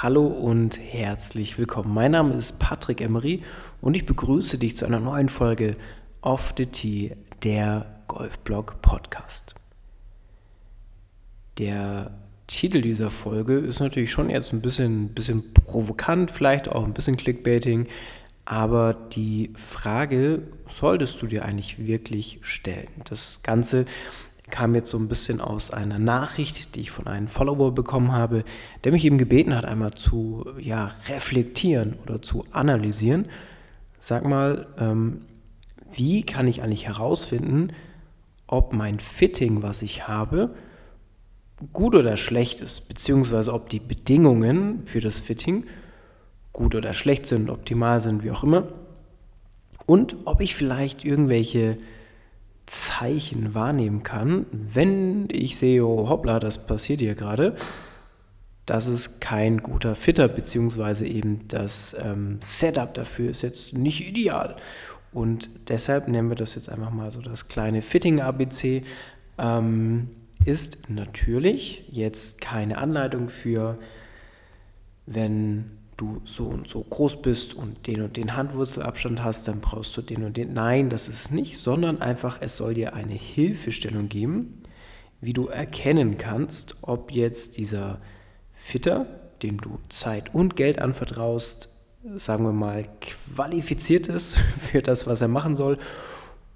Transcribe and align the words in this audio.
Hallo 0.00 0.28
und 0.28 0.78
herzlich 0.78 1.58
willkommen. 1.58 1.92
Mein 1.92 2.12
Name 2.12 2.34
ist 2.34 2.60
Patrick 2.60 3.00
Emery 3.00 3.42
und 3.80 3.96
ich 3.96 4.06
begrüße 4.06 4.56
dich 4.56 4.76
zu 4.76 4.86
einer 4.86 5.00
neuen 5.00 5.28
Folge 5.28 5.76
Off 6.20 6.54
the 6.56 6.66
Tee, 6.66 7.16
der 7.42 8.04
Golfblog 8.06 8.80
Podcast. 8.80 9.56
Der 11.58 12.16
Titel 12.46 12.80
dieser 12.80 13.10
Folge 13.10 13.58
ist 13.58 13.80
natürlich 13.80 14.12
schon 14.12 14.30
jetzt 14.30 14.52
ein 14.52 14.60
bisschen, 14.60 15.14
bisschen 15.14 15.52
provokant, 15.52 16.30
vielleicht 16.30 16.70
auch 16.70 16.84
ein 16.84 16.94
bisschen 16.94 17.16
Clickbaiting, 17.16 17.88
aber 18.44 18.94
die 18.94 19.52
Frage 19.56 20.42
solltest 20.68 21.20
du 21.22 21.26
dir 21.26 21.44
eigentlich 21.44 21.84
wirklich 21.88 22.38
stellen. 22.42 22.86
Das 23.02 23.40
Ganze 23.42 23.84
kam 24.50 24.74
jetzt 24.74 24.90
so 24.90 24.98
ein 24.98 25.08
bisschen 25.08 25.40
aus 25.40 25.70
einer 25.70 25.98
Nachricht, 25.98 26.74
die 26.74 26.80
ich 26.80 26.90
von 26.90 27.06
einem 27.06 27.28
Follower 27.28 27.72
bekommen 27.72 28.12
habe, 28.12 28.44
der 28.84 28.92
mich 28.92 29.04
eben 29.04 29.18
gebeten 29.18 29.54
hat, 29.54 29.64
einmal 29.64 29.92
zu 29.92 30.44
ja, 30.58 30.92
reflektieren 31.08 31.96
oder 32.02 32.22
zu 32.22 32.44
analysieren. 32.52 33.26
Sag 33.98 34.24
mal, 34.24 34.66
ähm, 34.78 35.22
wie 35.92 36.22
kann 36.22 36.48
ich 36.48 36.62
eigentlich 36.62 36.86
herausfinden, 36.86 37.72
ob 38.46 38.72
mein 38.72 38.98
Fitting, 38.98 39.62
was 39.62 39.82
ich 39.82 40.08
habe, 40.08 40.54
gut 41.72 41.94
oder 41.94 42.16
schlecht 42.16 42.60
ist, 42.60 42.88
beziehungsweise 42.88 43.52
ob 43.52 43.68
die 43.68 43.80
Bedingungen 43.80 44.86
für 44.86 45.00
das 45.00 45.20
Fitting 45.20 45.64
gut 46.52 46.74
oder 46.74 46.94
schlecht 46.94 47.26
sind, 47.26 47.50
optimal 47.50 48.00
sind, 48.00 48.24
wie 48.24 48.30
auch 48.30 48.44
immer. 48.44 48.68
Und 49.86 50.16
ob 50.24 50.40
ich 50.40 50.54
vielleicht 50.54 51.04
irgendwelche 51.04 51.78
Zeichen 52.68 53.54
wahrnehmen 53.54 54.02
kann, 54.02 54.46
wenn 54.52 55.28
ich 55.30 55.56
sehe, 55.58 55.84
oh, 55.84 56.08
hoppla, 56.08 56.38
das 56.38 56.64
passiert 56.64 57.00
hier 57.00 57.14
gerade, 57.14 57.54
das 58.66 58.86
ist 58.86 59.20
kein 59.20 59.58
guter 59.58 59.94
Fitter, 59.94 60.28
beziehungsweise 60.28 61.06
eben 61.06 61.48
das 61.48 61.96
ähm, 61.98 62.38
Setup 62.42 62.92
dafür 62.92 63.30
ist 63.30 63.42
jetzt 63.42 63.72
nicht 63.72 64.06
ideal. 64.06 64.56
Und 65.12 65.48
deshalb 65.68 66.06
nennen 66.08 66.28
wir 66.28 66.36
das 66.36 66.54
jetzt 66.54 66.68
einfach 66.68 66.90
mal 66.90 67.10
so 67.10 67.22
das 67.22 67.48
kleine 67.48 67.80
Fitting-ABC. 67.80 68.82
Ähm, 69.38 70.10
ist 70.44 70.90
natürlich 70.90 71.84
jetzt 71.90 72.40
keine 72.40 72.78
Anleitung 72.78 73.28
für, 73.28 73.78
wenn 75.06 75.77
du 75.98 76.22
so 76.24 76.44
und 76.46 76.68
so 76.68 76.82
groß 76.82 77.20
bist 77.20 77.54
und 77.54 77.86
den 77.86 78.00
und 78.00 78.16
den 78.16 78.36
Handwurzelabstand 78.36 79.22
hast, 79.22 79.46
dann 79.48 79.60
brauchst 79.60 79.96
du 79.96 80.02
den 80.02 80.24
und 80.24 80.36
den. 80.36 80.54
Nein, 80.54 80.88
das 80.88 81.08
ist 81.08 81.32
nicht, 81.32 81.58
sondern 81.58 82.00
einfach, 82.00 82.38
es 82.40 82.56
soll 82.56 82.74
dir 82.74 82.94
eine 82.94 83.12
Hilfestellung 83.12 84.08
geben, 84.08 84.62
wie 85.20 85.32
du 85.32 85.48
erkennen 85.48 86.16
kannst, 86.16 86.76
ob 86.82 87.12
jetzt 87.12 87.58
dieser 87.58 88.00
Fitter, 88.52 89.06
dem 89.42 89.60
du 89.60 89.78
Zeit 89.88 90.34
und 90.34 90.56
Geld 90.56 90.80
anvertraust, 90.80 91.68
sagen 92.16 92.44
wir 92.44 92.52
mal, 92.52 92.84
qualifiziert 93.00 94.08
ist 94.08 94.36
für 94.58 94.82
das, 94.82 95.06
was 95.06 95.20
er 95.20 95.28
machen 95.28 95.54
soll, 95.54 95.78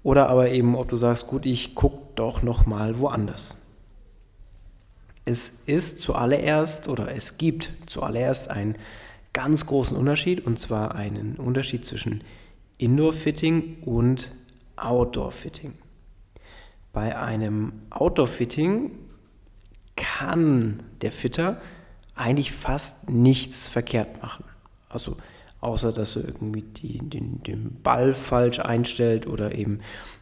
oder 0.03 0.29
aber 0.29 0.49
eben, 0.49 0.75
ob 0.75 0.89
du 0.89 0.95
sagst, 0.95 1.27
gut, 1.27 1.45
ich 1.45 1.75
gucke 1.75 2.07
doch 2.15 2.43
noch 2.43 2.65
mal 2.65 2.99
woanders. 2.99 3.55
Es 5.25 5.49
ist 5.65 6.01
zuallererst 6.01 6.89
oder 6.89 7.13
es 7.15 7.37
gibt 7.37 7.73
zuallererst 7.85 8.49
ein 8.49 8.75
ganz 9.33 9.65
großen 9.65 9.97
Unterschied 9.97 10.45
und 10.45 10.59
zwar 10.59 10.95
einen 10.95 11.35
Unterschied 11.35 11.85
zwischen 11.85 12.23
Indoor-Fitting 12.77 13.83
und 13.83 14.31
Outdoor-Fitting. 14.75 15.73
Bei 16.91 17.17
einem 17.17 17.73
Outdoor-Fitting 17.89 18.91
kann 19.95 20.83
der 21.01 21.11
Fitter 21.11 21.59
eigentlich 22.15 22.51
fast 22.51 23.09
nichts 23.09 23.67
verkehrt 23.67 24.21
machen. 24.21 24.45
Also 24.89 25.17
außer 25.63 25.93
dass 25.93 26.17
er 26.17 26.25
irgendwie 26.25 26.61
die, 26.61 26.97
den, 26.99 27.41
den 27.43 27.81
Ball 27.81 28.13
falsch 28.13 28.59
einstellt 28.59 29.27
oder 29.27 29.55
eben 29.55 29.79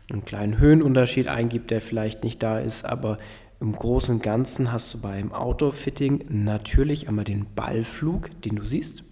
einen 0.10 0.24
kleinen 0.24 0.60
Höhenunterschied 0.60 1.28
eingibt, 1.28 1.72
der 1.72 1.82
vielleicht 1.82 2.24
nicht 2.24 2.44
da 2.44 2.60
ist, 2.60 2.86
aber 2.86 3.18
im 3.62 3.74
Großen 3.74 4.16
und 4.16 4.24
Ganzen 4.24 4.72
hast 4.72 4.94
du 4.94 4.98
beim 5.00 5.32
Outdoor-Fitting 5.32 6.26
natürlich 6.30 7.08
einmal 7.08 7.26
den 7.26 7.46
Ballflug, 7.54 8.42
den 8.42 8.56
du 8.56 8.64
siehst, 8.64 9.04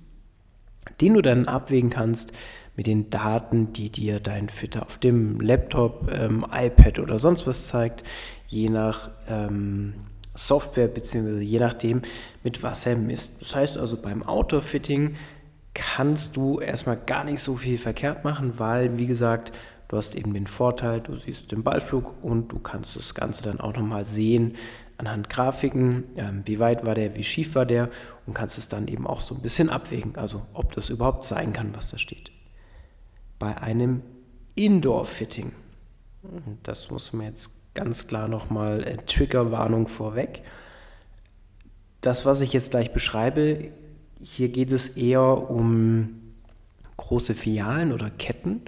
den 1.02 1.14
du 1.14 1.22
dann 1.22 1.48
abwägen 1.48 1.92
kannst 1.92 2.34
mit 2.76 2.88
den 2.88 3.09
Daten, 3.12 3.74
die 3.74 3.92
dir 3.92 4.20
dein 4.20 4.50
Fitter 4.50 4.86
auf 4.86 4.98
dem 4.98 5.40
Laptop, 5.40 6.12
ähm, 6.12 6.46
iPad 6.52 7.00
oder 7.00 7.20
sonst 7.20 7.46
was 7.46 7.68
zeigt, 7.68 8.04
je 8.48 8.70
nach 8.70 9.12
ähm, 9.28 9.94
Software 10.34 10.88
bzw. 10.88 11.42
je 11.42 11.59
nachdem, 11.59 12.02
mit 12.44 12.64
was 12.64 12.86
er 12.86 12.96
misst. 12.96 13.42
Das 13.42 13.56
heißt 13.56 13.78
also 13.78 13.98
beim 13.98 14.24
Outdoor-Fitting 14.24 15.16
kannst 15.76 16.36
du 16.36 16.59
erstmal 16.59 16.98
gar 16.98 17.24
nicht 17.24 17.40
so 17.40 17.56
viel 17.56 17.78
verkehrt 17.78 18.24
machen, 18.24 18.58
weil, 18.58 18.98
wie 18.98 19.06
gesagt, 19.06 19.52
Du 19.90 19.98
hast 19.98 20.16
eben 20.16 20.36
den 20.36 20.46
Vorteil, 20.48 21.02
du 21.02 21.16
siehst 21.16 21.52
den 21.52 21.64
Ballflug 21.64 22.14
und 22.24 22.52
du 22.52 22.60
kannst 22.60 22.96
das 22.96 23.16
Ganze 23.16 23.44
dann 23.44 23.60
auch 23.60 23.74
nochmal 23.74 24.06
sehen 24.06 24.56
anhand 24.98 25.30
Grafiken, 25.30 26.04
ähm, 26.16 26.44
wie 26.46 26.60
weit 26.60 26.86
war 26.86 26.94
der, 26.94 27.16
wie 27.16 27.24
schief 27.24 27.56
war 27.56 27.66
der 27.66 27.90
und 28.28 28.34
kannst 28.34 28.58
es 28.58 28.68
dann 28.68 28.88
eben 28.88 29.08
auch 29.08 29.20
so 29.20 29.34
ein 29.34 29.42
bisschen 29.42 29.70
abwägen, 29.70 30.16
also 30.16 30.46
ob 30.54 30.74
das 30.74 30.90
überhaupt 30.90 31.24
sein 31.24 31.54
kann, 31.54 31.76
was 31.76 31.90
da 31.90 31.98
steht. 31.98 32.32
Bei 33.40 33.58
einem 33.58 34.04
Indoor-Fitting, 34.56 35.54
das 36.64 36.92
muss 36.92 37.12
man 37.14 37.26
jetzt 37.26 37.52
ganz 37.74 38.06
klar 38.06 38.28
nochmal, 38.28 38.84
äh, 38.84 38.98
Triggerwarnung 38.98 39.88
vorweg. 39.88 40.44
Das, 42.02 42.26
was 42.26 42.42
ich 42.42 42.54
jetzt 42.54 42.72
gleich 42.72 42.94
beschreibe, 42.94 43.72
hier 44.22 44.50
geht 44.50 44.72
es 44.72 44.90
eher 44.90 45.50
um 45.50 46.34
große 46.98 47.34
Filialen 47.34 47.92
oder 47.92 48.10
Ketten, 48.12 48.62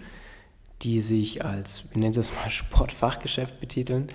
die 0.81 1.01
sich 1.01 1.43
als, 1.45 1.85
wir 1.91 1.99
nennen 1.99 2.13
das 2.13 2.33
mal 2.33 2.49
Sportfachgeschäft 2.49 3.59
betiteln, 3.59 4.07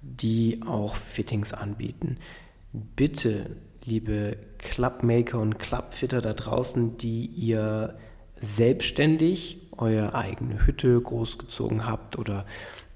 die 0.00 0.60
auch 0.66 0.96
Fittings 0.96 1.52
anbieten. 1.52 2.18
Bitte, 2.72 3.56
liebe 3.84 4.36
Clubmaker 4.58 5.38
und 5.38 5.58
Clubfitter 5.58 6.20
da 6.20 6.32
draußen, 6.32 6.96
die 6.98 7.26
ihr 7.26 7.96
selbstständig 8.36 9.60
eure 9.76 10.14
eigene 10.14 10.66
Hütte 10.66 11.00
großgezogen 11.00 11.86
habt 11.86 12.18
oder 12.18 12.44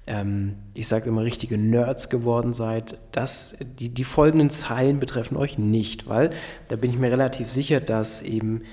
ähm, 0.07 0.55
ich 0.73 0.87
sage 0.87 1.09
immer 1.09 1.23
richtige 1.23 1.57
Nerds 1.57 2.09
geworden 2.09 2.53
seid, 2.53 2.97
das, 3.11 3.55
die, 3.61 3.89
die 3.93 4.03
folgenden 4.03 4.49
Zeilen 4.49 4.99
betreffen 4.99 5.37
euch 5.37 5.57
nicht, 5.57 6.07
weil 6.07 6.31
da 6.67 6.75
bin 6.75 6.91
ich 6.91 6.97
mir 6.97 7.11
relativ 7.11 7.49
sicher, 7.49 7.79
dass 7.79 8.21
eben 8.21 8.63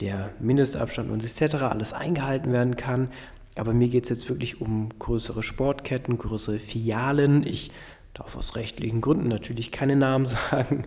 der 0.00 0.30
Mindestabstand 0.40 1.10
und 1.10 1.24
etc. 1.24 1.62
alles 1.62 1.92
eingehalten 1.92 2.52
werden 2.52 2.76
kann. 2.76 3.08
Aber 3.56 3.74
mir 3.74 3.88
geht 3.88 4.04
es 4.04 4.10
jetzt 4.10 4.28
wirklich 4.28 4.60
um 4.60 4.88
größere 4.98 5.42
Sportketten, 5.42 6.18
größere 6.18 6.58
Filialen. 6.58 7.46
Ich 7.46 7.70
darf 8.14 8.36
aus 8.36 8.56
rechtlichen 8.56 9.00
Gründen 9.00 9.28
natürlich 9.28 9.70
keine 9.70 9.96
Namen 9.96 10.26
sagen, 10.26 10.84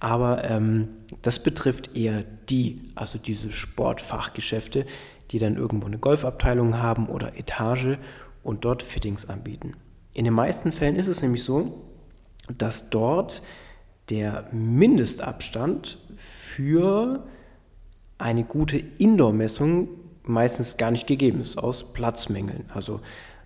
aber 0.00 0.44
ähm, 0.44 0.88
das 1.22 1.42
betrifft 1.42 1.96
eher 1.96 2.24
die, 2.48 2.90
also 2.94 3.18
diese 3.18 3.50
Sportfachgeschäfte, 3.50 4.86
die 5.30 5.38
dann 5.38 5.56
irgendwo 5.56 5.86
eine 5.86 5.98
Golfabteilung 5.98 6.78
haben 6.78 7.08
oder 7.08 7.36
Etage 7.36 7.98
und 8.42 8.64
dort 8.64 8.82
Fittings 8.82 9.26
anbieten. 9.26 9.74
In 10.12 10.24
den 10.24 10.34
meisten 10.34 10.72
Fällen 10.72 10.96
ist 10.96 11.08
es 11.08 11.22
nämlich 11.22 11.42
so, 11.42 11.82
dass 12.56 12.90
dort 12.90 13.42
der 14.10 14.48
Mindestabstand 14.52 15.98
für 16.16 17.26
eine 18.18 18.44
gute 18.44 18.78
Indoor-Messung 18.78 19.88
meistens 20.28 20.76
gar 20.76 20.90
nicht 20.90 21.06
gegeben 21.06 21.40
ist, 21.40 21.58
aus 21.58 21.92
Platzmängeln. 21.92 22.64
Also 22.72 23.00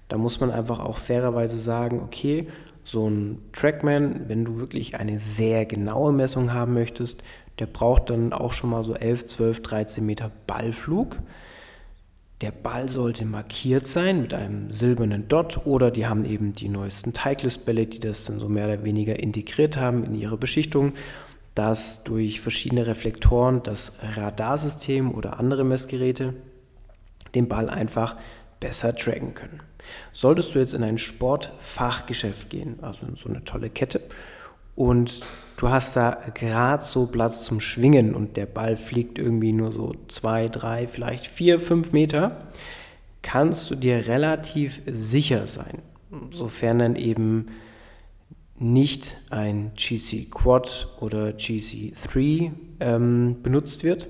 da 0.09 0.19
muss 0.19 0.41
man 0.41 0.51
einfach 0.51 0.81
auch 0.81 0.99
fairerweise 0.99 1.59
sagen, 1.59 2.01
okay, 2.01 2.49
so 2.85 3.09
ein 3.09 3.39
Trackman, 3.53 4.29
wenn 4.29 4.45
du 4.45 4.59
wirklich 4.59 4.97
eine 4.97 5.19
sehr 5.19 5.67
genaue 5.67 6.13
Messung 6.13 6.53
haben 6.53 6.75
möchtest, 6.75 7.23
der 7.59 7.67
braucht 7.67 8.11
dann 8.11 8.33
auch 8.33 8.53
schon 8.53 8.71
mal 8.71 8.83
so 8.83 8.95
11, 8.95 9.27
12, 9.27 9.63
13 9.63 10.05
Meter 10.05 10.31
Ballflug. 10.47 11.17
Der 12.41 12.53
Ball 12.53 12.89
sollte 12.89 13.27
markiert 13.27 13.87
sein 13.87 14.23
mit 14.23 14.33
einem 14.33 14.71
silbernen 14.71 15.29
Dot 15.29 15.67
oder 15.67 15.91
die 15.91 16.07
haben 16.07 16.25
eben 16.25 16.55
die 16.55 16.71
neuesten 16.71 17.13
Titleist-Bälle, 17.13 17.87
die 17.87 18.01
das 18.01 18.25
dann 18.25 18.41
so 18.41 18.49
mehr 18.49 18.67
oder 18.67 18.83
weniger 18.83 19.19
integriert 19.19 19.77
haben 19.77 20.05
in 20.05 20.15
ihre 20.15 20.39
Beschichtung, 20.39 20.95
dass 21.55 22.03
durch 22.03 22.41
verschiedene 22.41 22.87
Reflektoren 22.87 23.63
das 23.63 23.93
Radarsystem 24.17 25.13
oder 25.13 25.39
andere 25.39 25.65
Messgeräte 25.65 26.35
den 27.35 27.49
Ball 27.49 27.69
einfach 27.71 28.17
besser 28.61 28.95
tracken 28.95 29.35
können. 29.35 29.61
Solltest 30.13 30.55
du 30.55 30.59
jetzt 30.59 30.75
in 30.75 30.83
ein 30.83 30.99
Sportfachgeschäft 30.99 32.51
gehen, 32.51 32.79
also 32.83 33.07
in 33.07 33.17
so 33.17 33.29
eine 33.29 33.45
tolle 33.45 33.71
Kette, 33.71 34.03
und 34.77 35.21
du 35.57 35.69
hast 35.69 35.97
da 35.97 36.23
gerade 36.35 36.83
so 36.83 37.07
Platz 37.07 37.45
zum 37.45 37.61
Schwingen 37.61 38.15
und 38.15 38.37
der 38.37 38.47
Ball 38.47 38.77
fliegt 38.77 39.19
irgendwie 39.19 39.53
nur 39.53 39.73
so 39.73 39.95
zwei, 40.09 40.49
drei, 40.49 40.87
vielleicht 40.87 41.27
vier, 41.27 41.59
fünf 41.59 41.93
Meter, 41.93 42.49
kannst 43.23 43.71
du 43.71 43.75
dir 43.75 44.07
relativ 44.07 44.81
sicher 44.87 45.47
sein, 45.47 45.83
sofern 46.31 46.79
dann 46.79 46.97
eben 46.97 47.47
nicht 48.59 49.17
ein 49.31 49.73
GC 49.75 50.31
Quad 50.31 50.89
oder 51.01 51.29
GC3 51.31 52.53
ähm, 52.81 53.37
benutzt 53.43 53.85
wird, 53.85 54.09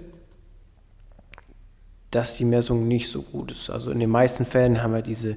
dass 2.10 2.36
die 2.36 2.44
Messung 2.44 2.88
nicht 2.88 3.08
so 3.08 3.22
gut 3.22 3.52
ist. 3.52 3.70
Also 3.70 3.90
in 3.90 4.00
den 4.00 4.10
meisten 4.10 4.44
Fällen 4.44 4.82
haben 4.82 4.94
wir 4.94 5.02
diese 5.02 5.36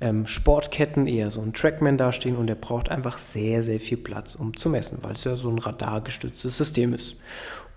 ähm, 0.00 0.26
Sportketten 0.26 1.06
eher 1.06 1.30
so 1.30 1.40
ein 1.40 1.52
Trackman 1.52 1.96
dastehen 1.96 2.36
und 2.36 2.46
der 2.46 2.54
braucht 2.54 2.88
einfach 2.88 3.18
sehr, 3.18 3.62
sehr 3.62 3.80
viel 3.80 3.98
Platz, 3.98 4.34
um 4.34 4.56
zu 4.56 4.68
messen, 4.68 4.98
weil 5.02 5.14
es 5.14 5.24
ja 5.24 5.36
so 5.36 5.50
ein 5.50 5.58
radargestütztes 5.58 6.56
System 6.56 6.94
ist. 6.94 7.16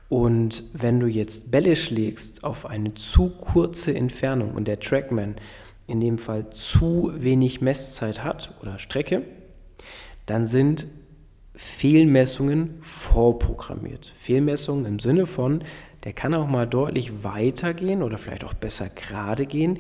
Und 0.10 0.64
wenn 0.74 1.00
du 1.00 1.08
jetzt 1.08 1.52
Bälle 1.52 1.76
schlägst 1.76 2.44
auf 2.44 2.66
eine 2.66 2.94
zu 2.94 3.30
kurze 3.30 3.96
Entfernung 3.96 4.54
und 4.54 4.68
der 4.68 4.80
Trackman 4.80 5.36
in 5.88 6.00
dem 6.00 6.18
Fall 6.18 6.50
zu 6.52 7.12
wenig 7.16 7.62
Messzeit 7.62 8.24
hat 8.24 8.56
oder 8.62 8.80
Strecke, 8.80 9.24
dann 10.26 10.46
sind 10.46 10.88
Fehlmessungen 11.56 12.78
vorprogrammiert. 12.82 14.12
Fehlmessungen 14.16 14.86
im 14.86 15.00
Sinne 15.00 15.26
von, 15.26 15.64
der 16.04 16.14
kann 16.14 16.34
auch 16.34 16.48
mal 16.48 16.68
deutlich 16.68 17.24
weiter 17.24 17.74
gehen 17.74 18.04
oder 18.04 18.18
vielleicht 18.18 18.44
auch 18.44 18.54
besser 18.54 18.90
gerade 18.90 19.46
gehen, 19.46 19.80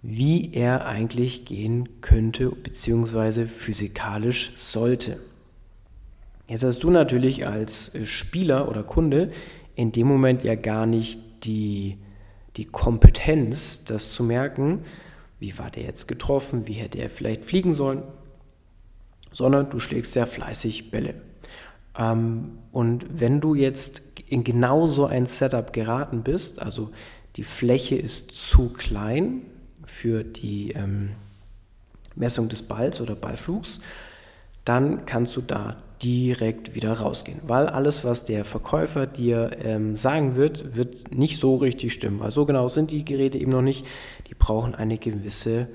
wie 0.00 0.52
er 0.54 0.86
eigentlich 0.86 1.44
gehen 1.44 2.00
könnte 2.00 2.50
bzw. 2.50 3.46
physikalisch 3.46 4.52
sollte. 4.56 5.18
Jetzt 6.46 6.64
hast 6.64 6.82
du 6.82 6.90
natürlich 6.90 7.46
als 7.46 7.94
äh, 7.94 8.06
Spieler 8.06 8.68
oder 8.68 8.82
Kunde 8.82 9.30
in 9.74 9.92
dem 9.92 10.06
Moment 10.06 10.44
ja 10.44 10.54
gar 10.54 10.86
nicht 10.86 11.20
die, 11.44 11.98
die 12.56 12.64
Kompetenz, 12.64 13.84
das 13.84 14.12
zu 14.12 14.22
merken, 14.22 14.80
wie 15.38 15.56
war 15.58 15.70
der 15.70 15.84
jetzt 15.84 16.08
getroffen, 16.08 16.66
wie 16.66 16.72
hätte 16.72 16.98
er 16.98 17.10
vielleicht 17.10 17.44
fliegen 17.44 17.74
sollen, 17.74 18.02
sondern 19.30 19.70
du 19.70 19.78
schlägst 19.78 20.14
sehr 20.14 20.26
fleißig 20.26 20.90
Bälle. 20.90 21.14
Ähm, 21.96 22.58
und 22.72 23.06
wenn 23.20 23.40
du 23.40 23.54
jetzt 23.54 24.07
in 24.30 24.44
genau 24.44 24.86
so 24.86 25.06
ein 25.06 25.26
Setup 25.26 25.72
geraten 25.72 26.22
bist, 26.22 26.60
also 26.60 26.90
die 27.36 27.44
Fläche 27.44 27.96
ist 27.96 28.32
zu 28.32 28.70
klein, 28.70 29.42
für 29.88 30.22
die 30.22 30.72
ähm, 30.72 31.10
Messung 32.14 32.48
des 32.48 32.62
Balls 32.62 33.00
oder 33.00 33.14
Ballflugs, 33.14 33.78
dann 34.64 35.06
kannst 35.06 35.34
du 35.36 35.40
da 35.40 35.76
direkt 36.02 36.74
wieder 36.74 36.92
rausgehen. 36.92 37.40
Weil 37.44 37.66
alles, 37.66 38.04
was 38.04 38.24
der 38.24 38.44
Verkäufer 38.44 39.06
dir 39.06 39.56
ähm, 39.62 39.96
sagen 39.96 40.36
wird, 40.36 40.76
wird 40.76 41.12
nicht 41.12 41.38
so 41.40 41.56
richtig 41.56 41.92
stimmen. 41.92 42.20
Weil 42.20 42.30
so 42.30 42.44
genau 42.44 42.68
sind 42.68 42.90
die 42.90 43.04
Geräte 43.04 43.38
eben 43.38 43.50
noch 43.50 43.62
nicht. 43.62 43.86
Die 44.28 44.34
brauchen 44.34 44.74
eine 44.74 44.98
gewisse 44.98 45.68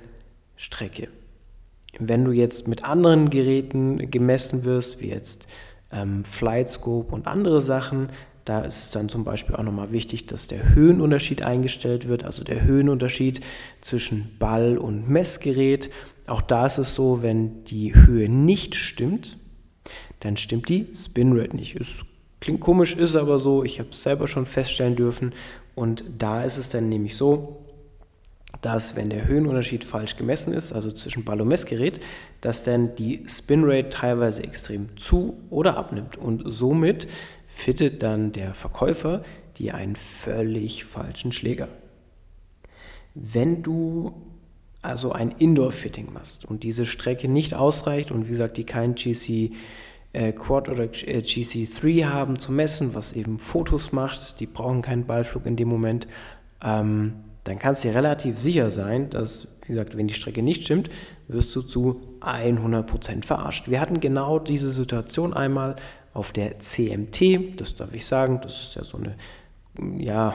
Strecke. 0.56 1.10
Wenn 2.00 2.24
du 2.24 2.32
jetzt 2.32 2.68
mit 2.68 2.86
anderen 2.86 3.30
Geräten 3.30 4.10
gemessen 4.10 4.64
wirst, 4.64 5.02
wie 5.02 5.10
jetzt 5.10 5.48
ähm, 5.92 6.24
Flightscope 6.24 7.14
und 7.14 7.28
andere 7.28 7.62
Sachen, 7.62 8.10
da 8.46 8.62
ist 8.62 8.82
es 8.82 8.90
dann 8.92 9.10
zum 9.10 9.24
Beispiel 9.24 9.56
auch 9.56 9.64
nochmal 9.64 9.92
wichtig, 9.92 10.26
dass 10.26 10.48
der 10.48 10.76
Höhenunterschied 10.76 11.44
eingestellt 11.44 12.08
wird, 12.08 12.26
also 12.26 12.44
der 12.44 12.64
Höhenunterschied 12.64 13.40
zwischen 13.82 14.36
Ball 14.38 14.78
und 14.78 15.10
Messgerät. 15.10 15.90
Auch 16.28 16.42
da 16.42 16.66
ist 16.66 16.78
es 16.78 16.94
so, 16.96 17.22
wenn 17.22 17.64
die 17.66 17.96
Höhe 17.96 18.28
nicht 18.30 18.76
stimmt, 18.76 19.38
dann 20.20 20.38
stimmt 20.38 20.70
die 20.70 20.88
Spinrate 20.94 21.56
nicht. 21.56 21.76
Es 21.76 22.02
klingt 22.42 22.60
komisch, 22.60 22.96
ist 22.96 23.16
aber 23.16 23.40
so. 23.40 23.64
Ich 23.64 23.80
habe 23.80 23.90
es 23.92 24.04
selber 24.04 24.28
schon 24.28 24.46
feststellen 24.46 24.96
dürfen. 24.96 25.32
Und 25.76 26.04
da 26.18 26.44
ist 26.44 26.58
es 26.58 26.70
dann 26.70 26.90
nämlich 26.90 27.16
so, 27.16 27.64
dass 28.62 28.96
wenn 28.96 29.10
der 29.10 29.28
Höhenunterschied 29.28 29.84
falsch 29.84 30.16
gemessen 30.16 30.54
ist, 30.54 30.72
also 30.72 30.92
zwischen 30.92 31.26
Ball 31.26 31.42
und 31.42 31.48
Messgerät, 31.48 32.00
dass 32.42 32.64
dann 32.64 32.96
die 32.96 33.24
Spinrate 33.28 33.90
teilweise 33.90 34.44
extrem 34.44 34.96
zu 34.98 35.38
oder 35.50 35.78
abnimmt 35.78 36.18
und 36.18 36.44
somit 36.46 37.08
fittet 37.54 38.02
dann 38.02 38.32
der 38.32 38.54
Verkäufer 38.54 39.22
dir 39.58 39.76
einen 39.76 39.96
völlig 39.96 40.86
falschen 40.86 41.32
Schläger. 41.32 41.70
Wenn 43.14 43.62
du 43.62 44.14
also 44.82 45.12
ein 45.12 45.32
Indoor-Fitting 45.32 46.12
machst 46.12 46.46
und 46.46 46.64
diese 46.64 46.86
Strecke 46.86 47.30
nicht 47.30 47.54
ausreicht 47.54 48.12
und 48.12 48.26
wie 48.26 48.32
gesagt, 48.32 48.58
die 48.58 48.66
kein 48.66 48.96
GC 48.96 49.52
äh, 50.14 50.34
Quad 50.34 50.68
oder 50.68 50.84
äh, 50.84 51.20
GC3 51.20 52.06
haben 52.06 52.40
zu 52.40 52.52
messen, 52.52 52.96
was 52.96 53.14
eben 53.14 53.40
Fotos 53.40 53.92
macht, 53.92 54.40
die 54.40 54.48
brauchen 54.48 54.82
keinen 54.82 55.06
Ballflug 55.06 55.46
in 55.46 55.56
dem 55.56 55.70
Moment, 55.70 56.08
ähm, 56.62 57.14
dann 57.44 57.60
kannst 57.60 57.84
du 57.84 57.90
dir 57.90 57.96
relativ 57.96 58.38
sicher 58.38 58.72
sein, 58.72 59.10
dass, 59.12 59.60
wie 59.66 59.74
gesagt, 59.74 59.96
wenn 59.96 60.08
die 60.08 60.14
Strecke 60.14 60.42
nicht 60.42 60.64
stimmt, 60.64 60.90
wirst 61.28 61.56
du 61.56 61.62
zu 61.62 62.02
100% 62.22 63.26
verarscht. 63.26 63.70
Wir 63.70 63.80
hatten 63.80 64.00
genau 64.00 64.40
diese 64.40 64.72
Situation 64.72 65.34
einmal 65.34 65.76
auf 66.14 66.32
der 66.32 66.60
CMT, 66.60 67.60
das 67.60 67.76
darf 67.76 67.94
ich 67.94 68.06
sagen, 68.06 68.40
das 68.42 68.62
ist 68.62 68.76
ja 68.76 68.84
so 68.84 68.98
eine, 68.98 69.16
ja, 69.98 70.34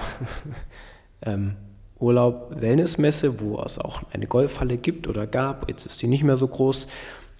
ähm, 1.22 1.56
Urlaub-Wellness-Messe, 2.00 3.40
wo 3.40 3.60
es 3.60 3.78
auch 3.78 4.02
eine 4.12 4.26
Golfhalle 4.26 4.76
gibt 4.76 5.08
oder 5.08 5.26
gab. 5.26 5.68
Jetzt 5.68 5.86
ist 5.86 6.00
die 6.00 6.06
nicht 6.06 6.22
mehr 6.22 6.36
so 6.36 6.46
groß. 6.46 6.86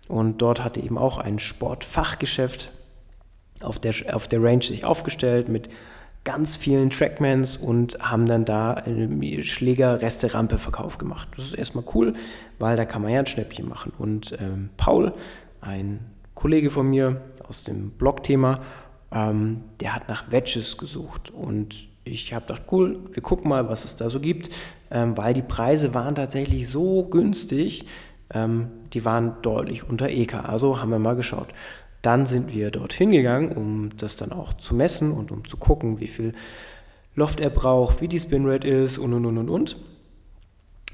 Und 0.09 0.39
dort 0.43 0.65
hatte 0.65 0.81
eben 0.81 0.99
auch 0.99 1.19
ein 1.19 1.39
Sportfachgeschäft 1.39 2.73
auf 3.61 3.79
der, 3.79 3.95
auf 4.13 4.27
der 4.27 4.43
Range 4.43 4.63
sich 4.63 4.85
aufgestellt 4.85 5.49
mit 5.49 5.69
ganz 6.25 6.57
vielen 6.57 6.91
Trackmans 6.91 7.57
und 7.57 7.99
haben 8.01 8.27
dann 8.27 8.45
da 8.45 8.75
eine 8.75 9.43
Schläger-Reste-Rampe-Verkauf 9.43 10.99
gemacht. 10.99 11.29
Das 11.37 11.47
ist 11.47 11.55
erstmal 11.55 11.85
cool, 11.95 12.15
weil 12.59 12.77
da 12.77 12.85
kann 12.85 13.03
man 13.03 13.13
ja 13.13 13.21
ein 13.21 13.27
Schnäppchen 13.27 13.69
machen. 13.69 13.93
Und 13.97 14.37
ähm, 14.41 14.71
Paul, 14.77 15.13
ein 15.61 16.01
Kollege 16.39 16.71
von 16.71 16.89
mir 16.89 17.21
aus 17.49 17.65
dem 17.65 17.91
Blog-Thema, 17.91 18.61
ähm, 19.11 19.65
der 19.81 19.97
hat 19.97 20.09
nach 20.09 20.31
Wedges 20.31 20.79
gesucht 20.79 21.31
und 21.31 21.89
ich 22.05 22.33
habe 22.33 22.47
gedacht, 22.47 22.69
cool, 22.71 23.01
wir 23.13 23.23
gucken 23.25 23.49
mal, 23.49 23.69
was 23.69 23.85
es 23.85 23.97
da 23.97 24.09
so 24.09 24.21
gibt, 24.21 24.49
ähm, 24.93 25.19
weil 25.19 25.35
die 25.35 25.43
Preise 25.43 25.95
waren 25.95 26.15
tatsächlich 26.15 26.69
so 26.69 27.03
günstig, 27.03 27.87
ähm, 28.33 28.69
die 28.93 29.05
waren 29.05 29.35
deutlich 29.43 29.89
unter 29.89 30.11
EK. 30.11 30.45
Also 30.45 30.81
haben 30.81 30.91
wir 30.91 31.01
mal 31.01 31.17
geschaut. 31.17 31.49
Dann 32.03 32.25
sind 32.25 32.55
wir 32.55 32.71
dorthin 32.71 33.11
gegangen, 33.11 33.51
um 33.51 33.91
das 33.97 34.15
dann 34.15 34.31
auch 34.31 34.55
zu 34.55 34.77
messen 34.77 35.11
und 35.11 35.33
um 35.33 35.45
zu 35.45 35.57
gucken, 35.57 35.99
wie 35.99 36.07
viel 36.07 36.35
Loft 37.17 37.41
er 37.41 37.51
braucht, 37.51 38.01
wie 38.01 38.07
die 38.07 38.21
Spinrate 38.21 38.69
ist 38.69 38.97
und 38.99 39.13
und 39.13 39.27
und 39.27 39.39
und 39.39 39.49
und. 39.49 39.77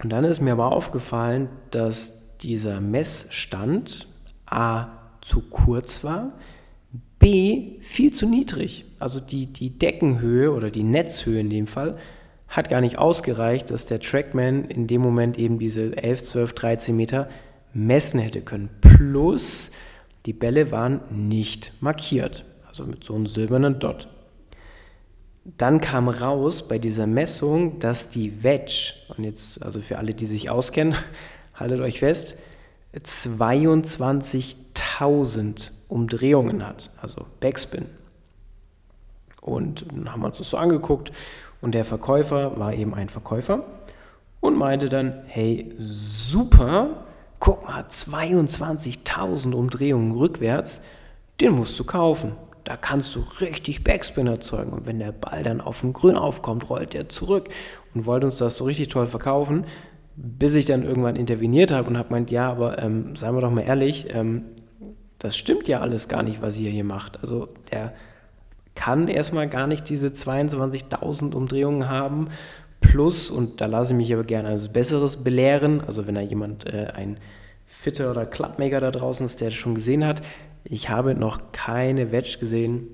Und 0.03 0.11
dann 0.11 0.25
ist 0.25 0.41
mir 0.41 0.53
aber 0.53 0.73
aufgefallen, 0.73 1.51
dass 1.71 2.15
dieser 2.41 2.81
Messstand 2.81 4.09
A 4.47 5.04
zu 5.25 5.41
kurz 5.41 6.05
war, 6.05 6.33
B 7.19 7.81
viel 7.81 8.13
zu 8.13 8.27
niedrig. 8.27 8.85
Also 8.99 9.19
die, 9.19 9.47
die 9.47 9.71
Deckenhöhe 9.71 10.53
oder 10.53 10.71
die 10.71 10.83
Netzhöhe 10.83 11.41
in 11.41 11.51
dem 11.51 11.67
Fall 11.67 11.97
hat 12.47 12.69
gar 12.69 12.83
nicht 12.83 12.99
ausgereicht, 12.99 13.71
dass 13.71 13.87
der 13.87 14.01
Trackman 14.01 14.67
in 14.67 14.87
dem 14.87 15.01
Moment 15.01 15.39
eben 15.39 15.59
diese 15.59 15.97
11, 15.97 16.23
12, 16.23 16.53
13 16.53 16.97
Meter 16.97 17.29
messen 17.73 18.21
hätte 18.21 18.43
können. 18.43 18.69
Plus 18.81 19.73
die 20.27 20.35
Bälle 20.35 20.71
waren 20.71 21.01
nicht 21.11 21.73
markiert, 21.81 22.45
also 22.69 22.85
mit 22.85 23.03
so 23.03 23.15
einem 23.15 23.27
silbernen 23.27 23.79
Dot. 23.79 24.09
Dann 25.45 25.81
kam 25.81 26.09
raus 26.09 26.69
bei 26.69 26.79
dieser 26.79 27.07
Messung, 27.07 27.79
dass 27.79 28.11
die 28.11 28.43
Wedge, 28.43 28.95
und 29.17 29.25
jetzt, 29.25 29.63
also 29.63 29.81
für 29.81 29.99
alle, 29.99 30.15
die 30.15 30.27
sich 30.27 30.51
auskennen, 30.51 30.95
haltet 31.55 31.81
euch 31.81 32.01
fest, 32.01 32.39
22.000 32.99 35.71
Umdrehungen 35.89 36.67
hat, 36.67 36.91
also 37.01 37.27
Backspin. 37.41 37.87
Und 39.41 39.87
dann 39.93 40.11
haben 40.11 40.23
wir 40.23 40.27
uns 40.27 40.39
das 40.39 40.51
so 40.51 40.57
angeguckt 40.57 41.13
und 41.61 41.75
der 41.75 41.85
Verkäufer 41.85 42.59
war 42.59 42.73
eben 42.73 42.95
ein 42.95 43.09
Verkäufer 43.09 43.65
und 44.41 44.57
meinte 44.57 44.89
dann, 44.89 45.23
hey, 45.27 45.73
super, 45.79 47.05
guck 47.39 47.67
mal, 47.67 47.83
22.000 47.83 49.55
Umdrehungen 49.55 50.13
rückwärts, 50.13 50.83
den 51.41 51.53
musst 51.53 51.79
du 51.79 51.85
kaufen. 51.85 52.33
Da 52.65 52.77
kannst 52.79 53.15
du 53.15 53.21
richtig 53.41 53.85
Backspin 53.85 54.27
erzeugen. 54.27 54.73
Und 54.73 54.87
wenn 54.87 54.99
der 54.99 55.13
Ball 55.13 55.43
dann 55.43 55.61
auf 55.61 55.83
dem 55.83 55.93
Grün 55.93 56.17
aufkommt, 56.17 56.71
rollt 56.71 56.95
er 56.95 57.11
zurück 57.11 57.51
und 57.95 58.07
wollte 58.07 58.27
uns 58.27 58.39
das 58.39 58.57
so 58.57 58.65
richtig 58.65 58.89
toll 58.89 59.07
verkaufen, 59.07 59.67
bis 60.17 60.55
ich 60.55 60.67
dann 60.67 60.83
irgendwann 60.83 61.17
interveniert 61.17 61.73
habe 61.73 61.89
und 61.89 61.99
habe 61.99 62.11
meint, 62.11 62.31
ja, 62.31 62.51
aber 62.51 62.79
ähm, 62.79 63.17
seien 63.17 63.35
wir 63.35 63.41
doch 63.41 63.51
mal 63.51 63.63
ehrlich, 63.63 64.07
ähm, 64.11 64.45
das 65.19 65.37
stimmt 65.37 65.69
ja 65.69 65.81
alles 65.81 66.09
gar 66.09 66.23
nicht, 66.23 66.43
was 66.43 66.59
ihr 66.59 66.71
hier 66.71 66.85
macht. 66.85 67.21
Also 67.21 67.49
der 67.73 67.95
kann 68.75 69.09
erstmal 69.09 69.49
gar 69.49 69.67
nicht 69.67 69.89
diese 69.89 70.09
22.000 70.09 71.35
Umdrehungen 71.35 71.89
haben. 71.89 72.29
Plus, 72.81 73.31
und 73.31 73.61
da 73.61 73.67
lasse 73.67 73.93
ich 73.93 73.97
mich 73.97 74.13
aber 74.13 74.25
gerne 74.25 74.49
eines 74.49 74.69
Besseres 74.69 75.17
belehren, 75.17 75.81
also 75.87 76.07
wenn 76.07 76.17
da 76.17 76.21
jemand, 76.21 76.67
äh, 76.67 76.89
ein 76.95 77.19
Fitter 77.67 78.11
oder 78.11 78.27
Clubmaker 78.27 78.81
da 78.81 78.91
draußen 78.91 79.25
ist, 79.25 79.41
der 79.41 79.49
das 79.49 79.57
schon 79.57 79.75
gesehen 79.75 80.05
hat, 80.05 80.23
ich 80.65 80.91
habe 80.91 81.15
noch 81.15 81.53
keine 81.53 82.13
Wedge 82.13 82.37
gesehen 82.39 82.89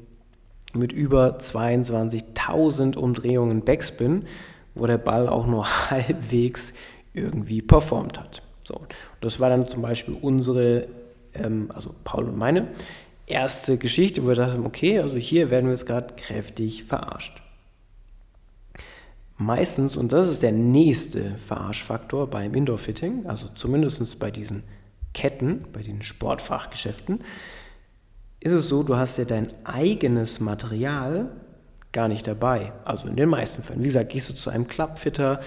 mit 0.74 0.92
über 0.92 1.38
22.000 1.38 2.96
Umdrehungen 2.96 3.64
Backspin, 3.64 4.24
wo 4.74 4.86
der 4.86 4.98
Ball 4.98 5.28
auch 5.28 5.46
nur 5.46 5.66
halbwegs 5.90 6.74
irgendwie 7.14 7.62
performt 7.62 8.18
hat. 8.18 8.42
So, 8.64 8.80
das 9.20 9.40
war 9.40 9.50
dann 9.50 9.66
zum 9.68 9.82
Beispiel 9.82 10.16
unsere 10.20 10.86
ähm, 11.34 11.68
also 11.74 11.94
Paul 12.04 12.24
und 12.24 12.36
meine, 12.36 12.68
erste 13.26 13.78
Geschichte, 13.78 14.22
wo 14.22 14.28
wir 14.28 14.34
dachten, 14.34 14.66
okay, 14.66 14.98
also 15.00 15.16
hier 15.16 15.50
werden 15.50 15.66
wir 15.66 15.72
jetzt 15.72 15.86
gerade 15.86 16.14
kräftig 16.14 16.84
verarscht. 16.84 17.42
Meistens, 19.36 19.96
und 19.96 20.12
das 20.12 20.28
ist 20.28 20.42
der 20.42 20.52
nächste 20.52 21.36
Verarschfaktor 21.36 22.28
beim 22.28 22.52
Indoor-Fitting, 22.54 23.26
also 23.26 23.48
zumindest 23.48 24.18
bei 24.18 24.30
diesen 24.30 24.64
Ketten, 25.14 25.64
bei 25.72 25.82
den 25.82 26.02
Sportfachgeschäften, 26.02 27.20
ist 28.40 28.52
es 28.52 28.68
so, 28.68 28.82
du 28.82 28.96
hast 28.96 29.16
ja 29.16 29.24
dein 29.24 29.48
eigenes 29.64 30.40
Material 30.40 31.30
gar 31.92 32.08
nicht 32.08 32.26
dabei. 32.26 32.72
Also 32.84 33.08
in 33.08 33.16
den 33.16 33.28
meisten 33.28 33.62
Fällen. 33.62 33.80
Wie 33.80 33.84
gesagt, 33.84 34.10
gehst 34.10 34.30
du 34.30 34.34
zu 34.34 34.50
einem 34.50 34.68
Clubfitter, 34.68 35.40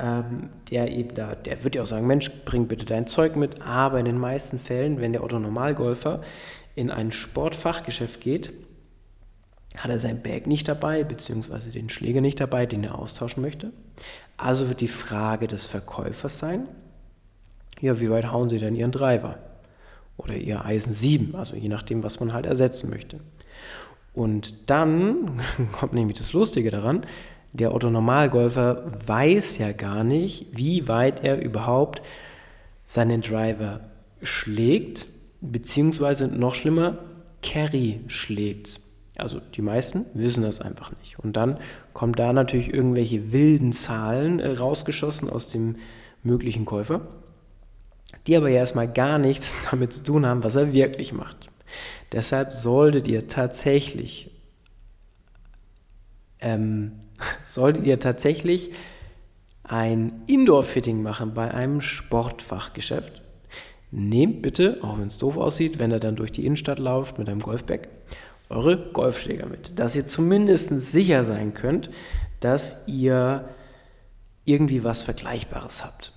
ähm, 0.00 0.50
der 0.70 0.90
eben 0.90 1.14
da, 1.14 1.34
der 1.34 1.62
wird 1.62 1.74
ja 1.74 1.82
auch 1.82 1.86
sagen, 1.86 2.06
Mensch, 2.06 2.30
bring 2.44 2.66
bitte 2.66 2.86
dein 2.86 3.06
Zeug 3.06 3.36
mit. 3.36 3.62
Aber 3.62 3.98
in 3.98 4.06
den 4.06 4.18
meisten 4.18 4.58
Fällen, 4.58 5.00
wenn 5.00 5.12
der 5.12 5.22
Otto 5.22 5.38
Normalgolfer 5.38 6.22
in 6.74 6.90
ein 6.90 7.12
Sportfachgeschäft 7.12 8.20
geht, 8.20 8.52
hat 9.76 9.90
er 9.90 9.98
sein 9.98 10.22
Bag 10.22 10.46
nicht 10.46 10.66
dabei, 10.68 11.04
beziehungsweise 11.04 11.70
den 11.70 11.88
Schläger 11.88 12.20
nicht 12.20 12.40
dabei, 12.40 12.66
den 12.66 12.82
er 12.82 12.98
austauschen 12.98 13.42
möchte. 13.42 13.72
Also 14.36 14.68
wird 14.68 14.80
die 14.80 14.88
Frage 14.88 15.46
des 15.46 15.66
Verkäufers 15.66 16.38
sein, 16.38 16.66
ja, 17.80 18.00
wie 18.00 18.10
weit 18.10 18.30
hauen 18.30 18.48
Sie 18.48 18.58
denn 18.58 18.74
Ihren 18.74 18.90
Driver? 18.90 19.38
Oder 20.16 20.34
Ihr 20.34 20.64
Eisen 20.64 20.92
7, 20.92 21.34
also 21.34 21.56
je 21.56 21.68
nachdem, 21.68 22.02
was 22.02 22.20
man 22.20 22.32
halt 22.32 22.46
ersetzen 22.46 22.90
möchte. 22.90 23.20
Und 24.12 24.68
dann 24.70 25.40
kommt 25.72 25.94
nämlich 25.94 26.18
das 26.18 26.32
Lustige 26.32 26.70
daran, 26.70 27.06
der 27.52 27.74
Otto 27.74 27.90
Normalgolfer 27.90 28.84
weiß 29.06 29.58
ja 29.58 29.72
gar 29.72 30.04
nicht, 30.04 30.46
wie 30.52 30.86
weit 30.88 31.24
er 31.24 31.40
überhaupt 31.40 32.02
seinen 32.84 33.22
Driver 33.22 33.80
schlägt, 34.22 35.08
beziehungsweise 35.40 36.28
noch 36.28 36.54
schlimmer, 36.54 36.98
Carry 37.42 38.00
schlägt. 38.08 38.80
Also 39.16 39.40
die 39.40 39.62
meisten 39.62 40.06
wissen 40.14 40.42
das 40.42 40.60
einfach 40.60 40.92
nicht. 40.98 41.18
Und 41.18 41.36
dann 41.36 41.58
kommen 41.92 42.14
da 42.14 42.32
natürlich 42.32 42.72
irgendwelche 42.72 43.32
wilden 43.32 43.72
Zahlen 43.72 44.40
äh, 44.40 44.52
rausgeschossen 44.52 45.28
aus 45.28 45.48
dem 45.48 45.76
möglichen 46.22 46.64
Käufer, 46.64 47.02
die 48.26 48.36
aber 48.36 48.48
ja 48.48 48.58
erstmal 48.58 48.90
gar 48.90 49.18
nichts 49.18 49.58
damit 49.70 49.92
zu 49.92 50.04
tun 50.04 50.26
haben, 50.26 50.44
was 50.44 50.56
er 50.56 50.72
wirklich 50.72 51.12
macht. 51.12 51.48
Deshalb 52.12 52.52
solltet 52.52 53.06
ihr 53.08 53.28
tatsächlich 53.28 54.30
ähm, 56.40 56.92
solltet 57.44 57.84
ihr 57.84 57.98
tatsächlich 57.98 58.70
ein 59.64 60.22
Indoor-Fitting 60.26 61.02
machen 61.02 61.34
bei 61.34 61.52
einem 61.52 61.80
Sportfachgeschäft, 61.80 63.22
nehmt 63.90 64.42
bitte, 64.42 64.78
auch 64.82 64.98
wenn 64.98 65.06
es 65.06 65.18
doof 65.18 65.36
aussieht, 65.36 65.78
wenn 65.78 65.92
ihr 65.92 66.00
dann 66.00 66.16
durch 66.16 66.32
die 66.32 66.44
Innenstadt 66.44 66.78
lauft 66.78 67.18
mit 67.18 67.28
einem 67.28 67.40
Golfbag, 67.40 67.88
eure 68.48 68.90
Golfschläger 68.92 69.46
mit, 69.46 69.78
dass 69.78 69.94
ihr 69.94 70.06
zumindest 70.06 70.70
sicher 70.80 71.22
sein 71.22 71.54
könnt, 71.54 71.90
dass 72.40 72.84
ihr 72.88 73.48
irgendwie 74.44 74.82
was 74.82 75.02
Vergleichbares 75.02 75.84
habt. 75.84 76.12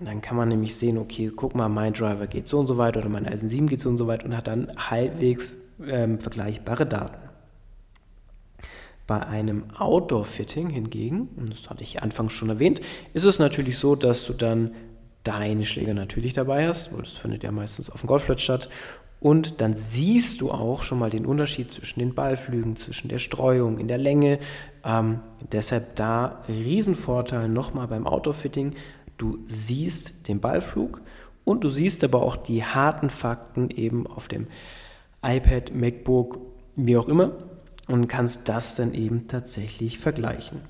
Dann 0.00 0.20
kann 0.20 0.36
man 0.36 0.48
nämlich 0.48 0.76
sehen, 0.76 0.98
okay, 0.98 1.32
guck 1.34 1.54
mal, 1.54 1.68
mein 1.68 1.94
Driver 1.94 2.26
geht 2.26 2.48
so 2.48 2.58
und 2.58 2.66
so 2.66 2.76
weit 2.76 2.96
oder 2.96 3.08
mein 3.08 3.26
Eisen 3.26 3.48
7 3.48 3.68
geht 3.68 3.80
so 3.80 3.88
und 3.88 3.96
so 3.96 4.06
weit 4.06 4.24
und 4.24 4.36
hat 4.36 4.46
dann 4.46 4.70
halbwegs 4.76 5.56
ähm, 5.84 6.20
vergleichbare 6.20 6.86
Daten. 6.86 7.27
Bei 9.08 9.26
einem 9.26 9.64
Outdoor-Fitting 9.74 10.68
hingegen, 10.68 11.30
und 11.34 11.48
das 11.48 11.70
hatte 11.70 11.82
ich 11.82 12.02
anfangs 12.02 12.34
schon 12.34 12.50
erwähnt, 12.50 12.82
ist 13.14 13.24
es 13.24 13.38
natürlich 13.38 13.78
so, 13.78 13.96
dass 13.96 14.26
du 14.26 14.34
dann 14.34 14.72
deine 15.24 15.64
Schläger 15.64 15.94
natürlich 15.94 16.34
dabei 16.34 16.68
hast, 16.68 16.92
weil 16.92 17.00
das 17.00 17.16
findet 17.16 17.42
ja 17.42 17.50
meistens 17.50 17.88
auf 17.88 18.02
dem 18.02 18.06
Golfplatz 18.06 18.42
statt. 18.42 18.68
Und 19.18 19.62
dann 19.62 19.72
siehst 19.72 20.42
du 20.42 20.50
auch 20.50 20.82
schon 20.82 20.98
mal 20.98 21.08
den 21.08 21.24
Unterschied 21.24 21.72
zwischen 21.72 22.00
den 22.00 22.14
Ballflügen, 22.14 22.76
zwischen 22.76 23.08
der 23.08 23.16
Streuung, 23.16 23.78
in 23.78 23.88
der 23.88 23.96
Länge. 23.96 24.40
Ähm, 24.84 25.20
deshalb 25.52 25.96
da 25.96 26.44
Riesenvorteil 26.46 27.48
nochmal 27.48 27.88
beim 27.88 28.06
Outdoor-Fitting. 28.06 28.74
Du 29.16 29.38
siehst 29.46 30.28
den 30.28 30.40
Ballflug 30.40 31.00
und 31.44 31.64
du 31.64 31.70
siehst 31.70 32.04
aber 32.04 32.22
auch 32.22 32.36
die 32.36 32.62
harten 32.62 33.08
Fakten 33.08 33.70
eben 33.70 34.06
auf 34.06 34.28
dem 34.28 34.48
iPad, 35.22 35.74
MacBook, 35.74 36.40
wie 36.76 36.98
auch 36.98 37.08
immer 37.08 37.47
und 37.88 38.08
kannst 38.08 38.48
das 38.48 38.76
dann 38.76 38.94
eben 38.94 39.26
tatsächlich 39.26 39.98
vergleichen. 39.98 40.60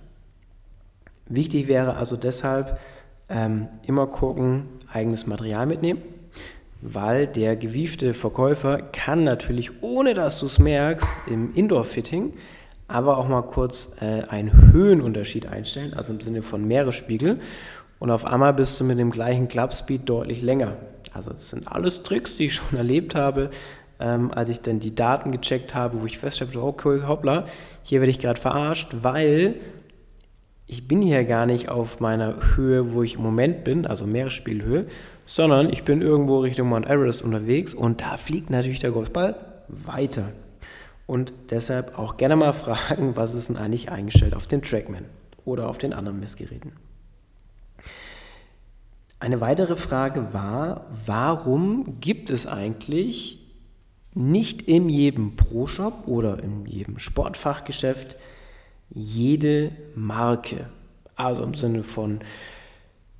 Wichtig 1.26 1.68
wäre 1.68 1.96
also 1.96 2.16
deshalb 2.16 2.80
ähm, 3.28 3.68
immer 3.86 4.06
gucken, 4.06 4.68
eigenes 4.90 5.26
Material 5.26 5.66
mitnehmen, 5.66 6.00
weil 6.80 7.26
der 7.26 7.56
gewiefte 7.56 8.14
Verkäufer 8.14 8.78
kann 8.80 9.24
natürlich, 9.24 9.82
ohne 9.82 10.14
dass 10.14 10.40
du 10.40 10.46
es 10.46 10.58
merkst, 10.58 11.22
im 11.26 11.54
Indoor-Fitting 11.54 12.32
aber 12.88 13.18
auch 13.18 13.28
mal 13.28 13.42
kurz 13.42 13.92
äh, 14.00 14.22
einen 14.28 14.72
Höhenunterschied 14.72 15.46
einstellen, 15.46 15.92
also 15.94 16.14
im 16.14 16.20
Sinne 16.20 16.42
von 16.42 16.66
Meeresspiegel. 16.66 17.38
Und 17.98 18.10
auf 18.10 18.24
einmal 18.24 18.54
bist 18.54 18.80
du 18.80 18.84
mit 18.84 18.98
dem 18.98 19.10
gleichen 19.10 19.48
Clubspeed 19.48 20.08
deutlich 20.08 20.42
länger. 20.42 20.76
Also 21.12 21.30
das 21.30 21.50
sind 21.50 21.68
alles 21.70 22.02
Tricks, 22.02 22.36
die 22.36 22.46
ich 22.46 22.54
schon 22.54 22.76
erlebt 22.78 23.14
habe, 23.14 23.50
ähm, 24.00 24.30
als 24.30 24.48
ich 24.48 24.60
dann 24.60 24.80
die 24.80 24.94
Daten 24.94 25.32
gecheckt 25.32 25.74
habe, 25.74 26.00
wo 26.00 26.06
ich 26.06 26.18
feststellte, 26.18 26.62
okay, 26.62 27.02
hoppla, 27.06 27.46
hier 27.82 28.00
werde 28.00 28.10
ich 28.10 28.18
gerade 28.18 28.40
verarscht, 28.40 28.96
weil 29.00 29.56
ich 30.66 30.86
bin 30.86 31.00
hier 31.00 31.24
gar 31.24 31.46
nicht 31.46 31.70
auf 31.70 31.98
meiner 31.98 32.36
Höhe, 32.54 32.92
wo 32.92 33.02
ich 33.02 33.14
im 33.14 33.22
Moment 33.22 33.64
bin, 33.64 33.86
also 33.86 34.06
Meeresspielhöhe, 34.06 34.86
sondern 35.24 35.70
ich 35.70 35.82
bin 35.82 36.02
irgendwo 36.02 36.40
Richtung 36.40 36.68
Mount 36.68 36.86
Everest 36.86 37.22
unterwegs 37.22 37.72
und 37.74 38.02
da 38.02 38.16
fliegt 38.18 38.50
natürlich 38.50 38.80
der 38.80 38.90
Golfball 38.90 39.34
weiter. 39.68 40.24
Und 41.06 41.32
deshalb 41.48 41.98
auch 41.98 42.18
gerne 42.18 42.36
mal 42.36 42.52
fragen, 42.52 43.12
was 43.16 43.34
ist 43.34 43.48
denn 43.48 43.56
eigentlich 43.56 43.90
eingestellt 43.90 44.34
auf 44.34 44.46
den 44.46 44.62
Trackman 44.62 45.06
oder 45.46 45.68
auf 45.68 45.78
den 45.78 45.94
anderen 45.94 46.20
Messgeräten. 46.20 46.72
Eine 49.20 49.40
weitere 49.40 49.74
Frage 49.74 50.32
war, 50.32 50.86
warum 51.06 51.98
gibt 52.00 52.28
es 52.30 52.46
eigentlich 52.46 53.37
nicht 54.14 54.62
in 54.62 54.88
jedem 54.88 55.36
Pro-Shop 55.36 56.06
oder 56.06 56.42
in 56.42 56.66
jedem 56.66 56.98
Sportfachgeschäft 56.98 58.16
jede 58.90 59.72
Marke. 59.94 60.68
Also 61.14 61.42
im 61.42 61.54
Sinne 61.54 61.82
von 61.82 62.20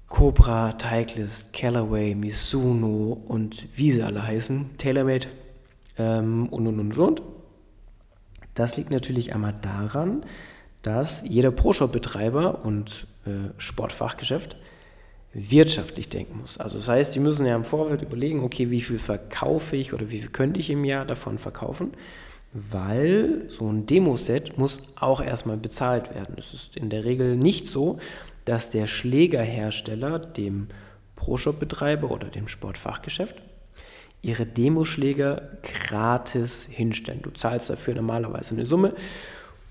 Cobra, 0.08 0.72
Titleist, 0.72 1.52
Callaway, 1.52 2.14
Mizuno 2.14 3.12
und 3.12 3.68
wie 3.76 3.92
sie 3.92 4.02
alle 4.02 4.26
heißen, 4.26 4.70
TaylorMade 4.78 5.28
ähm, 5.98 6.48
und 6.48 6.66
und 6.66 6.80
und 6.80 6.98
und. 6.98 7.22
Das 8.54 8.76
liegt 8.76 8.90
natürlich 8.90 9.34
einmal 9.34 9.54
daran, 9.60 10.24
dass 10.82 11.22
jeder 11.28 11.50
Pro-Shop-Betreiber 11.50 12.64
und 12.64 13.06
äh, 13.26 13.50
Sportfachgeschäft 13.58 14.56
wirtschaftlich 15.38 16.08
denken 16.08 16.38
muss. 16.38 16.58
Also 16.58 16.78
das 16.78 16.88
heißt, 16.88 17.14
die 17.14 17.20
müssen 17.20 17.46
ja 17.46 17.54
im 17.54 17.64
Vorfeld 17.64 18.02
überlegen, 18.02 18.40
okay, 18.40 18.70
wie 18.70 18.80
viel 18.80 18.98
verkaufe 18.98 19.76
ich 19.76 19.92
oder 19.92 20.10
wie 20.10 20.20
viel 20.20 20.30
könnte 20.30 20.60
ich 20.60 20.70
im 20.70 20.84
Jahr 20.84 21.04
davon 21.04 21.38
verkaufen, 21.38 21.92
weil 22.52 23.44
so 23.48 23.70
ein 23.70 23.86
Demoset 23.86 24.58
muss 24.58 24.82
auch 24.96 25.20
erstmal 25.20 25.56
bezahlt 25.56 26.14
werden. 26.14 26.34
Es 26.38 26.54
ist 26.54 26.76
in 26.76 26.90
der 26.90 27.04
Regel 27.04 27.36
nicht 27.36 27.66
so, 27.66 27.98
dass 28.44 28.70
der 28.70 28.86
Schlägerhersteller 28.86 30.18
dem 30.18 30.68
Pro-Shop-Betreiber 31.14 32.10
oder 32.10 32.28
dem 32.28 32.48
Sportfachgeschäft 32.48 33.36
ihre 34.22 34.46
Demoschläger 34.46 35.58
gratis 35.62 36.68
hinstellen. 36.70 37.22
Du 37.22 37.30
zahlst 37.30 37.70
dafür 37.70 37.94
normalerweise 37.94 38.54
eine 38.54 38.66
Summe 38.66 38.94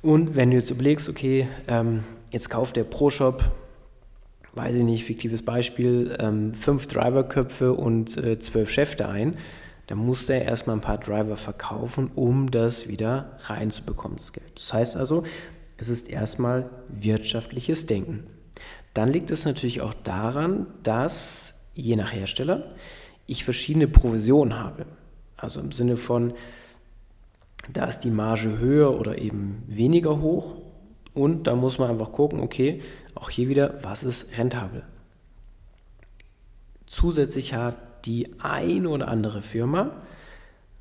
und 0.01 0.36
wenn 0.36 0.51
du 0.51 0.57
jetzt 0.57 0.71
überlegst, 0.71 1.09
okay, 1.09 1.50
ähm, 1.67 2.03
jetzt 2.31 2.50
kauft 2.50 2.75
der 2.77 2.86
Pro-Shop 2.86 3.43
weiß 4.57 4.75
ich 4.75 4.83
nicht, 4.83 5.05
fiktives 5.05 5.43
Beispiel, 5.43 6.15
ähm, 6.19 6.53
fünf 6.53 6.87
Driverköpfe 6.87 7.73
und 7.73 8.17
äh, 8.17 8.39
zwölf 8.39 8.69
Schäfte 8.69 9.07
ein, 9.07 9.35
dann 9.87 9.99
muss 9.99 10.29
er 10.29 10.43
erstmal 10.43 10.75
ein 10.75 10.81
paar 10.81 10.97
Driver 10.97 11.37
verkaufen, 11.37 12.11
um 12.15 12.51
das 12.51 12.87
wieder 12.89 13.37
reinzubekommen, 13.39 14.17
das 14.17 14.33
Geld. 14.33 14.51
Das 14.55 14.73
heißt 14.73 14.97
also, 14.97 15.23
es 15.77 15.89
ist 15.89 16.09
erstmal 16.09 16.69
wirtschaftliches 16.89 17.85
Denken. 17.85 18.25
Dann 18.93 19.13
liegt 19.13 19.31
es 19.31 19.45
natürlich 19.45 19.81
auch 19.81 19.93
daran, 19.93 20.67
dass 20.83 21.55
je 21.73 21.95
nach 21.95 22.11
Hersteller 22.11 22.73
ich 23.27 23.43
verschiedene 23.43 23.87
Provisionen 23.87 24.59
habe. 24.59 24.87
Also 25.37 25.59
im 25.59 25.71
Sinne 25.71 25.97
von, 25.97 26.33
da 27.71 27.85
ist 27.85 27.99
die 27.99 28.09
Marge 28.09 28.57
höher 28.57 28.99
oder 28.99 29.19
eben 29.19 29.63
weniger 29.67 30.19
hoch. 30.19 30.55
Und 31.17 31.47
da 31.47 31.55
muss 31.55 31.79
man 31.79 31.89
einfach 31.89 32.12
gucken, 32.12 32.39
okay, 32.39 32.79
auch 33.15 33.31
hier 33.31 33.50
wieder, 33.50 33.79
was 33.81 34.03
ist 34.03 34.38
rentabel? 34.38 34.83
Zusätzlich 36.86 37.55
hat 37.55 38.05
die 38.05 38.39
eine 38.39 38.89
oder 38.89 39.07
andere 39.07 39.41
Firma 39.41 39.91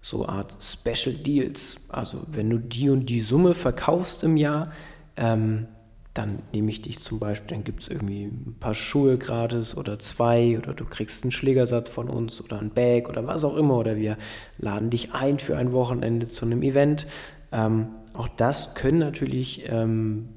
so 0.02 0.26
eine 0.26 0.38
Art 0.38 0.56
Special 0.60 1.16
Deals. 1.16 1.78
Also 1.88 2.18
wenn 2.30 2.50
du 2.50 2.58
die 2.58 2.90
und 2.90 3.06
die 3.06 3.22
Summe 3.22 3.54
verkaufst 3.54 4.22
im 4.24 4.36
Jahr, 4.36 4.72
ähm, 5.16 5.68
dann 6.12 6.42
nehme 6.52 6.70
ich 6.70 6.82
dich 6.82 6.98
zum 6.98 7.18
Beispiel, 7.18 7.56
dann 7.56 7.64
gibt 7.64 7.82
es 7.82 7.88
irgendwie 7.88 8.24
ein 8.24 8.56
paar 8.60 8.74
Schuhe 8.74 9.18
gratis 9.18 9.74
oder 9.74 9.98
zwei 9.98 10.58
oder 10.58 10.74
du 10.74 10.84
kriegst 10.84 11.24
einen 11.24 11.32
Schlägersatz 11.32 11.88
von 11.88 12.08
uns 12.08 12.42
oder 12.42 12.58
ein 12.58 12.70
Bag 12.70 13.08
oder 13.08 13.26
was 13.26 13.44
auch 13.44 13.56
immer 13.56 13.76
oder 13.76 13.96
wir 13.96 14.16
laden 14.58 14.90
dich 14.90 15.12
ein 15.12 15.38
für 15.38 15.56
ein 15.56 15.72
Wochenende 15.72 16.28
zu 16.28 16.44
einem 16.44 16.62
Event. 16.62 17.06
Ähm, 17.52 17.88
auch 18.16 18.28
das 18.28 18.74
können 18.74 18.98
natürlich 18.98 19.64
ähm, 19.68 20.28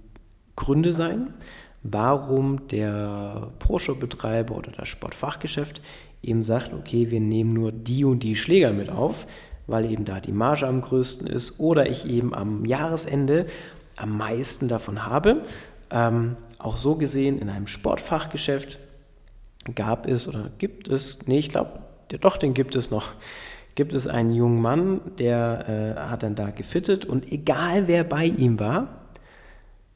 Gründe 0.55 0.93
sein, 0.93 1.33
warum 1.83 2.67
der 2.67 3.51
Pro-Shop-Betreiber 3.59 4.55
oder 4.55 4.71
das 4.71 4.87
Sportfachgeschäft 4.87 5.81
eben 6.21 6.43
sagt, 6.43 6.73
okay, 6.73 7.11
wir 7.11 7.21
nehmen 7.21 7.53
nur 7.53 7.71
die 7.71 8.03
und 8.03 8.23
die 8.23 8.35
Schläger 8.35 8.73
mit 8.73 8.89
auf, 8.89 9.25
weil 9.67 9.89
eben 9.89 10.03
da 10.03 10.19
die 10.19 10.31
Marge 10.31 10.67
am 10.67 10.81
größten 10.81 11.27
ist 11.27 11.59
oder 11.59 11.89
ich 11.89 12.05
eben 12.05 12.33
am 12.33 12.65
Jahresende 12.65 13.45
am 13.95 14.17
meisten 14.17 14.67
davon 14.67 15.05
habe. 15.05 15.43
Ähm, 15.91 16.35
auch 16.57 16.77
so 16.77 16.95
gesehen 16.95 17.39
in 17.39 17.49
einem 17.49 17.67
Sportfachgeschäft 17.67 18.79
gab 19.75 20.07
es 20.07 20.27
oder 20.27 20.49
gibt 20.57 20.87
es, 20.87 21.19
nee, 21.25 21.39
ich 21.39 21.49
glaube, 21.49 21.79
doch, 22.21 22.37
den 22.37 22.53
gibt 22.53 22.75
es 22.75 22.91
noch, 22.91 23.13
gibt 23.79 23.93
es 23.93 24.07
einen 24.07 24.31
jungen 24.31 24.61
Mann, 24.61 24.99
der 25.19 25.95
äh, 25.95 26.09
hat 26.09 26.23
dann 26.23 26.35
da 26.35 26.49
gefittet 26.49 27.05
und 27.05 27.31
egal 27.31 27.87
wer 27.87 28.03
bei 28.03 28.25
ihm 28.25 28.59
war, 28.59 29.05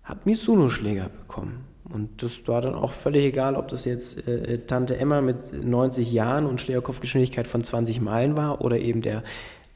hat 0.06 0.26
Mizuno-Schläger 0.26 1.10
bekommen. 1.10 1.66
Und 1.92 2.24
das 2.24 2.48
war 2.48 2.62
dann 2.62 2.76
auch 2.76 2.92
völlig 2.92 3.26
egal, 3.26 3.56
ob 3.56 3.68
das 3.68 3.84
jetzt 3.84 4.26
äh, 4.26 4.60
Tante 4.60 4.96
Emma 4.96 5.20
mit 5.20 5.52
90 5.52 6.14
Jahren 6.14 6.46
und 6.46 6.62
Schlägerkopfgeschwindigkeit 6.62 7.46
von 7.46 7.62
20 7.62 8.00
Meilen 8.00 8.38
war 8.38 8.62
oder 8.62 8.80
eben 8.80 9.02
der 9.02 9.22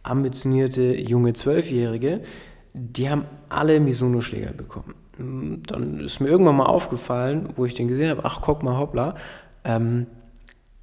ambitionierte 0.04 0.96
junge 0.96 1.34
Zwölfjährige. 1.34 2.22
Die 2.74 3.10
haben 3.10 3.26
alle 3.50 3.78
Mizuno-Schläger 3.82 4.54
bekommen. 4.54 4.96
Dann 5.68 6.00
ist 6.00 6.22
mir 6.22 6.30
irgendwann 6.30 6.56
mal 6.56 6.68
aufgefallen, 6.68 7.50
wo 7.58 7.66
ich 7.66 7.74
den 7.74 7.90
gesehen 7.90 8.12
habe, 8.12 8.24
ach 8.24 8.40
guck 8.40 8.64
mal, 8.64 8.78
hoppla, 8.78 9.16
ähm, 9.66 10.08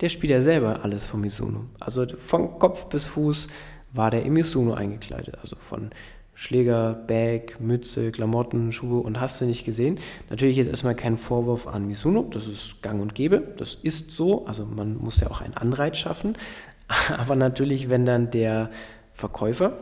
der 0.04 0.10
spielt 0.10 0.32
ja 0.32 0.42
selber 0.42 0.84
alles 0.84 1.06
von 1.06 1.22
Mizuno. 1.22 1.64
Also 1.80 2.06
von 2.06 2.58
Kopf 2.58 2.90
bis 2.90 3.06
Fuß 3.06 3.48
war 3.94 4.10
der 4.10 4.22
in 4.22 4.34
Mizuno 4.34 4.74
eingekleidet. 4.74 5.38
Also 5.40 5.56
von 5.56 5.92
Schläger, 6.34 6.92
Bag, 6.92 7.58
Mütze, 7.58 8.10
Klamotten, 8.10 8.70
Schuhe 8.70 9.00
und 9.00 9.18
hast 9.18 9.40
du 9.40 9.46
nicht 9.46 9.64
gesehen. 9.64 9.98
Natürlich 10.28 10.58
jetzt 10.58 10.68
erstmal 10.68 10.94
kein 10.94 11.16
Vorwurf 11.16 11.66
an 11.66 11.86
Mizuno, 11.86 12.26
das 12.30 12.48
ist 12.48 12.82
gang 12.82 13.00
und 13.00 13.14
gäbe, 13.14 13.54
das 13.56 13.76
ist 13.76 14.10
so, 14.10 14.44
also 14.44 14.66
man 14.66 14.98
muss 14.98 15.20
ja 15.20 15.30
auch 15.30 15.40
einen 15.40 15.54
Anreiz 15.54 15.96
schaffen. 15.96 16.36
Aber 17.16 17.34
natürlich, 17.34 17.88
wenn 17.88 18.04
dann 18.04 18.30
der 18.30 18.68
Verkäufer 19.14 19.78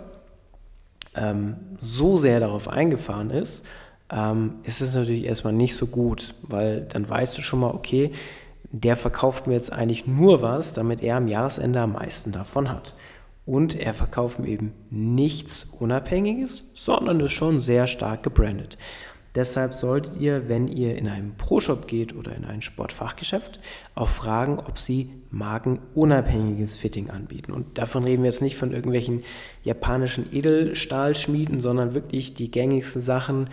ähm, 1.16 1.56
so 1.80 2.16
sehr 2.16 2.38
darauf 2.38 2.68
eingefahren 2.68 3.30
ist, 3.30 3.66
ähm, 4.08 4.60
ist 4.62 4.82
es 4.82 4.94
natürlich 4.94 5.24
erstmal 5.24 5.52
nicht 5.52 5.74
so 5.74 5.88
gut, 5.88 6.36
weil 6.42 6.82
dann 6.82 7.08
weißt 7.08 7.36
du 7.36 7.42
schon 7.42 7.58
mal, 7.58 7.74
okay, 7.74 8.12
der 8.72 8.96
verkauft 8.96 9.46
mir 9.46 9.54
jetzt 9.54 9.72
eigentlich 9.72 10.06
nur 10.06 10.42
was, 10.42 10.72
damit 10.72 11.02
er 11.02 11.16
am 11.16 11.28
Jahresende 11.28 11.80
am 11.80 11.92
meisten 11.92 12.32
davon 12.32 12.70
hat 12.70 12.94
und 13.44 13.74
er 13.74 13.94
verkauft 13.94 14.38
mir 14.38 14.48
eben 14.48 14.72
nichts 14.90 15.64
Unabhängiges, 15.78 16.70
sondern 16.74 17.20
ist 17.20 17.32
schon 17.32 17.60
sehr 17.60 17.86
stark 17.86 18.22
gebrandet. 18.22 18.78
Deshalb 19.34 19.72
solltet 19.72 20.20
ihr, 20.20 20.50
wenn 20.50 20.68
ihr 20.68 20.96
in 20.96 21.08
einen 21.08 21.36
Pro-Shop 21.38 21.86
geht 21.86 22.14
oder 22.14 22.36
in 22.36 22.44
ein 22.44 22.60
Sportfachgeschäft, 22.60 23.60
auch 23.94 24.10
fragen, 24.10 24.58
ob 24.58 24.78
sie 24.78 25.08
markenunabhängiges 25.30 26.76
Fitting 26.76 27.08
anbieten. 27.08 27.52
Und 27.52 27.78
davon 27.78 28.04
reden 28.04 28.22
wir 28.22 28.30
jetzt 28.30 28.42
nicht 28.42 28.58
von 28.58 28.72
irgendwelchen 28.72 29.22
japanischen 29.62 30.26
Edelstahlschmieden, 30.34 31.60
sondern 31.60 31.94
wirklich 31.94 32.34
die 32.34 32.50
gängigsten 32.50 33.00
Sachen, 33.00 33.48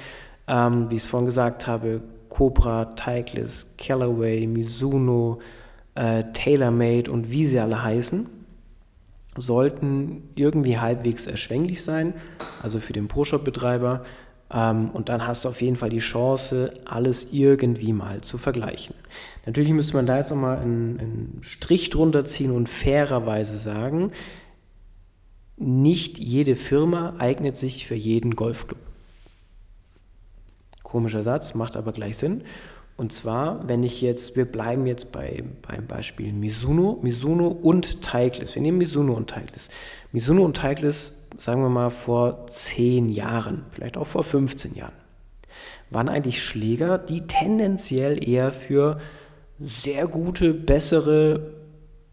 ähm, 0.49 0.91
wie 0.91 0.95
ich 0.95 1.03
es 1.03 1.07
vorhin 1.07 1.27
gesagt 1.27 1.65
habe, 1.65 2.01
Cobra, 2.29 2.85
Titleist, 2.95 3.77
Callaway, 3.77 4.47
Mizuno, 4.47 5.39
äh, 5.95 6.23
TaylorMade 6.33 7.11
und 7.11 7.31
wie 7.31 7.45
sie 7.45 7.59
alle 7.59 7.83
heißen 7.83 8.27
sollten 9.41 10.29
irgendwie 10.35 10.77
halbwegs 10.77 11.27
erschwinglich 11.27 11.83
sein, 11.83 12.13
also 12.61 12.79
für 12.79 12.93
den 12.93 13.07
Pro-Shop-Betreiber. 13.07 14.03
Ähm, 14.51 14.89
und 14.91 15.09
dann 15.09 15.25
hast 15.27 15.45
du 15.45 15.49
auf 15.49 15.61
jeden 15.61 15.75
Fall 15.75 15.89
die 15.89 15.99
Chance, 15.99 16.71
alles 16.85 17.27
irgendwie 17.31 17.93
mal 17.93 18.21
zu 18.21 18.37
vergleichen. 18.37 18.95
Natürlich 19.45 19.71
müsste 19.71 19.95
man 19.95 20.05
da 20.05 20.17
jetzt 20.17 20.31
nochmal 20.31 20.57
einen, 20.57 20.99
einen 20.99 21.37
Strich 21.41 21.89
drunter 21.89 22.25
ziehen 22.25 22.51
und 22.51 22.67
fairerweise 22.67 23.57
sagen, 23.57 24.11
nicht 25.57 26.17
jede 26.19 26.55
Firma 26.55 27.15
eignet 27.19 27.57
sich 27.57 27.85
für 27.85 27.95
jeden 27.95 28.35
Golfclub. 28.35 28.79
Komischer 30.89 31.23
Satz, 31.23 31.53
macht 31.53 31.77
aber 31.77 31.91
gleich 31.91 32.17
Sinn. 32.17 32.43
Und 32.97 33.13
zwar, 33.13 33.65
wenn 33.69 33.83
ich 33.83 34.01
jetzt, 34.01 34.35
wir 34.35 34.43
bleiben 34.43 34.85
jetzt 34.85 35.13
bei, 35.13 35.43
beim 35.65 35.87
Beispiel 35.87 36.33
Mizuno, 36.33 36.99
Mizuno 37.01 37.47
und 37.47 38.01
Titleist. 38.01 38.55
Wir 38.55 38.61
nehmen 38.61 38.77
Mizuno 38.77 39.13
und 39.13 39.27
Titleist. 39.33 39.71
Mizuno 40.11 40.43
und 40.43 40.59
Titleist, 40.59 41.29
sagen 41.37 41.61
wir 41.61 41.69
mal 41.69 41.91
vor 41.91 42.47
10 42.47 43.07
Jahren, 43.07 43.65
vielleicht 43.69 43.95
auch 43.95 44.07
vor 44.07 44.23
15 44.23 44.75
Jahren, 44.75 44.95
waren 45.91 46.09
eigentlich 46.09 46.43
Schläger, 46.43 46.97
die 46.97 47.21
tendenziell 47.21 48.27
eher 48.27 48.51
für 48.51 48.99
sehr 49.61 50.07
gute, 50.07 50.53
bessere 50.53 51.58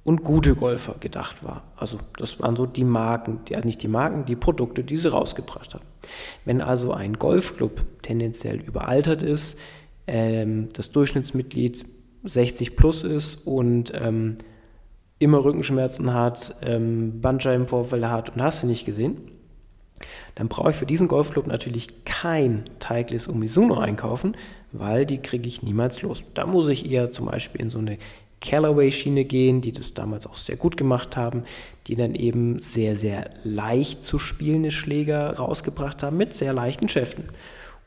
und 0.07 0.23
gute 0.23 0.55
Golfer 0.55 0.95
gedacht 1.01 1.43
war. 1.43 1.65
Also 1.77 1.99
das 2.17 2.39
waren 2.39 2.55
so 2.55 2.65
die 2.65 2.85
Marken, 2.85 3.41
die, 3.49 3.57
also 3.57 3.67
nicht 3.67 3.83
die 3.83 3.89
Marken, 3.89 4.25
die 4.25 4.37
Produkte, 4.37 4.85
die 4.85 4.97
sie 4.97 5.11
rausgebracht 5.11 5.75
haben. 5.75 5.85
Wenn 6.45 6.61
also 6.61 6.93
ein 6.93 7.15
Golfclub 7.15 7.85
tendenziell 8.03 8.61
überaltert 8.61 9.25
ist, 9.25 9.59
ähm, 10.07 10.69
das 10.75 10.93
Durchschnittsmitglied 10.93 11.85
60 12.23 12.77
plus 12.77 13.03
ist 13.03 13.49
und 13.49 13.93
ähm, 13.97 14.37
immer 15.19 15.45
Rückenschmerzen 15.45 16.15
hat, 16.15 16.55
ähm, 16.63 17.21
Bandscheibenvorfälle 17.21 18.09
hat 18.09 18.31
und 18.31 18.41
hast 18.41 18.63
du 18.63 18.69
nicht 18.69 18.85
gesehen, 18.85 19.33
dann 20.37 20.47
brauche 20.47 20.71
ich 20.71 20.77
für 20.77 20.87
diesen 20.87 21.09
Golfclub 21.09 21.49
natürlich 21.49 22.05
kein 22.05 22.71
Titleist 22.79 23.27
und 23.27 23.41
Mizuno 23.41 23.79
einkaufen, 23.79 24.37
weil 24.71 25.05
die 25.05 25.19
kriege 25.19 25.49
ich 25.49 25.65
niemals 25.65 26.03
los. 26.03 26.23
Da 26.35 26.47
muss 26.47 26.69
ich 26.69 26.89
eher 26.89 27.11
zum 27.11 27.27
Beispiel 27.27 27.63
in 27.63 27.71
so 27.71 27.79
eine 27.79 27.99
Callaway-Schiene 28.41 29.25
gehen, 29.25 29.61
die 29.61 29.73
das 29.73 29.95
damals 29.95 30.27
auch 30.27 30.37
sehr 30.37 30.57
gut 30.57 30.77
gemacht 30.77 31.17
haben, 31.17 31.45
die 31.87 31.97
dann 31.97 32.15
eben 32.15 32.61
sehr, 32.61 32.97
sehr 32.97 33.31
leicht 33.45 34.03
zu 34.03 34.19
spielende 34.19 34.71
Schläger 34.71 35.37
rausgebracht 35.37 36.03
haben 36.03 36.17
mit 36.17 36.35
sehr 36.35 36.53
leichten 36.53 36.89
Schäften. 36.89 37.25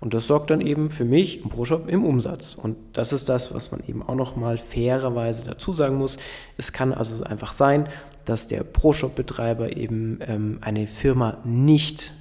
Und 0.02 0.14
das 0.14 0.28
sorgt 0.28 0.50
dann 0.50 0.62
eben 0.62 0.90
für 0.90 1.04
mich 1.04 1.44
im 1.44 1.50
ProShop 1.50 1.90
im 1.90 2.06
Umsatz. 2.06 2.56
Und 2.56 2.78
das 2.94 3.12
ist 3.12 3.28
das, 3.28 3.54
was 3.54 3.72
man 3.72 3.84
eben 3.86 4.02
auch 4.02 4.16
nochmal 4.16 4.58
fairerweise 4.58 5.44
dazu 5.44 5.74
sagen 5.74 5.98
muss. 5.98 6.18
Es 6.58 6.72
kann 6.72 6.94
also 6.94 7.24
einfach 7.24 7.52
sein, 7.52 7.90
dass 8.24 8.48
der 8.48 8.64
ProShop-Betreiber 8.64 9.76
eben 9.76 10.20
ähm, 10.22 10.60
eine 10.62 10.88
Firma 10.88 11.40
nicht 11.44 12.14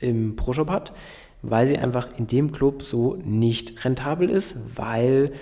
im 0.00 0.36
ProShop 0.36 0.70
hat, 0.70 0.92
weil 1.40 1.66
sie 1.66 1.78
einfach 1.78 2.10
in 2.18 2.26
dem 2.26 2.52
Club 2.52 2.82
so 2.82 3.16
nicht 3.24 3.84
rentabel 3.84 4.28
ist, 4.28 4.58
weil 4.76 5.32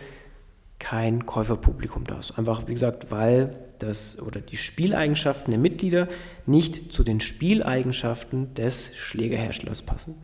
kein 0.83 1.27
Käuferpublikum 1.27 2.03
da 2.03 2.19
ist. 2.19 2.37
Einfach, 2.37 2.67
wie 2.67 2.73
gesagt, 2.73 3.13
weil 3.13 3.55
das 3.79 4.21
oder 4.21 4.41
die 4.41 4.57
Spieleigenschaften 4.57 5.53
der 5.53 5.61
Mitglieder 5.61 6.09
nicht 6.45 6.93
zu 6.93 7.05
den 7.05 7.21
Spieleigenschaften 7.21 8.53
des 8.55 8.91
Schlägerherstellers 8.97 9.83
passen. 9.83 10.17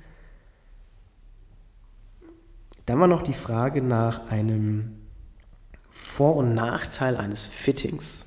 Dann 2.87 2.99
war 2.99 3.07
noch 3.07 3.23
die 3.23 3.35
Frage 3.35 3.83
nach 3.83 4.31
einem 4.31 4.97
Vor- 5.91 6.35
und 6.35 6.55
Nachteil 6.55 7.17
eines 7.17 7.47
Fittings. 7.47 8.27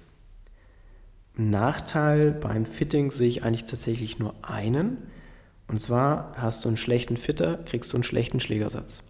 Nachteil 1.35 2.31
beim 2.31 2.65
Fitting 2.65 3.11
sehe 3.11 3.27
ich 3.27 3.43
eigentlich 3.43 3.65
tatsächlich 3.65 4.19
nur 4.19 4.35
einen. 4.41 4.99
Und 5.67 5.81
zwar 5.81 6.31
hast 6.37 6.63
du 6.63 6.69
einen 6.69 6.77
schlechten 6.77 7.17
Fitter, 7.17 7.57
kriegst 7.57 7.91
du 7.91 7.97
einen 7.97 8.03
schlechten 8.03 8.39
Schlägersatz. 8.39 9.03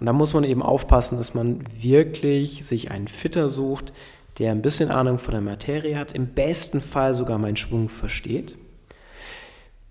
Und 0.00 0.06
da 0.06 0.12
muss 0.12 0.34
man 0.34 0.44
eben 0.44 0.62
aufpassen, 0.62 1.18
dass 1.18 1.34
man 1.34 1.62
wirklich 1.80 2.64
sich 2.64 2.90
einen 2.90 3.06
Fitter 3.06 3.48
sucht, 3.48 3.92
der 4.38 4.50
ein 4.50 4.62
bisschen 4.62 4.90
Ahnung 4.90 5.18
von 5.18 5.32
der 5.32 5.42
Materie 5.42 5.98
hat, 5.98 6.12
im 6.12 6.28
besten 6.28 6.80
Fall 6.80 7.14
sogar 7.14 7.38
meinen 7.38 7.56
Schwung 7.56 7.88
versteht 7.88 8.56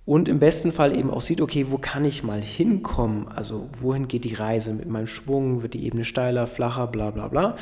und 0.09 0.27
im 0.27 0.39
besten 0.39 0.71
Fall 0.71 0.97
eben 0.97 1.11
auch 1.11 1.21
sieht, 1.21 1.39
okay, 1.39 1.67
wo 1.69 1.77
kann 1.77 2.03
ich 2.03 2.23
mal 2.23 2.41
hinkommen? 2.41 3.27
Also 3.27 3.69
wohin 3.79 4.07
geht 4.07 4.23
die 4.23 4.33
Reise 4.33 4.73
mit 4.73 4.89
meinem 4.89 5.05
Schwung? 5.05 5.61
Wird 5.61 5.75
die 5.75 5.85
Ebene 5.85 6.03
steiler, 6.03 6.47
flacher, 6.47 6.87
bla 6.87 7.11
bla 7.11 7.27
bla? 7.27 7.55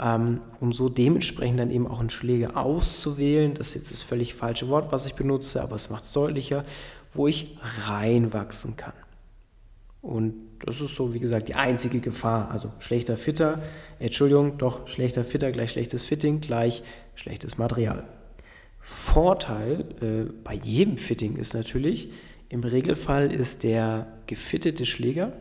Ähm, 0.00 0.40
um 0.60 0.70
so 0.70 0.88
dementsprechend 0.88 1.58
dann 1.58 1.72
eben 1.72 1.88
auch 1.88 1.98
einen 1.98 2.08
Schläger 2.08 2.56
auszuwählen. 2.56 3.54
Das 3.54 3.70
ist 3.70 3.74
jetzt 3.74 3.92
das 3.92 4.02
völlig 4.02 4.34
falsche 4.34 4.68
Wort, 4.68 4.92
was 4.92 5.06
ich 5.06 5.16
benutze, 5.16 5.60
aber 5.60 5.74
es 5.74 5.90
macht 5.90 6.04
es 6.04 6.12
deutlicher, 6.12 6.62
wo 7.10 7.26
ich 7.26 7.58
reinwachsen 7.88 8.76
kann. 8.76 8.92
Und 10.00 10.34
das 10.60 10.80
ist 10.80 10.94
so, 10.94 11.12
wie 11.12 11.18
gesagt, 11.18 11.48
die 11.48 11.54
einzige 11.54 12.00
Gefahr. 12.00 12.50
Also 12.50 12.72
schlechter 12.78 13.16
Fitter, 13.16 13.60
Entschuldigung, 13.98 14.58
doch 14.58 14.86
schlechter 14.86 15.24
Fitter 15.24 15.50
gleich 15.50 15.72
schlechtes 15.72 16.04
Fitting 16.04 16.40
gleich 16.40 16.82
schlechtes 17.14 17.58
Material. 17.58 18.04
Vorteil 18.80 19.84
äh, 20.00 20.32
bei 20.44 20.54
jedem 20.54 20.96
Fitting 20.96 21.36
ist 21.36 21.54
natürlich, 21.54 22.10
im 22.48 22.64
Regelfall 22.64 23.30
ist 23.30 23.62
der 23.64 24.06
gefittete 24.26 24.86
Schläger 24.86 25.32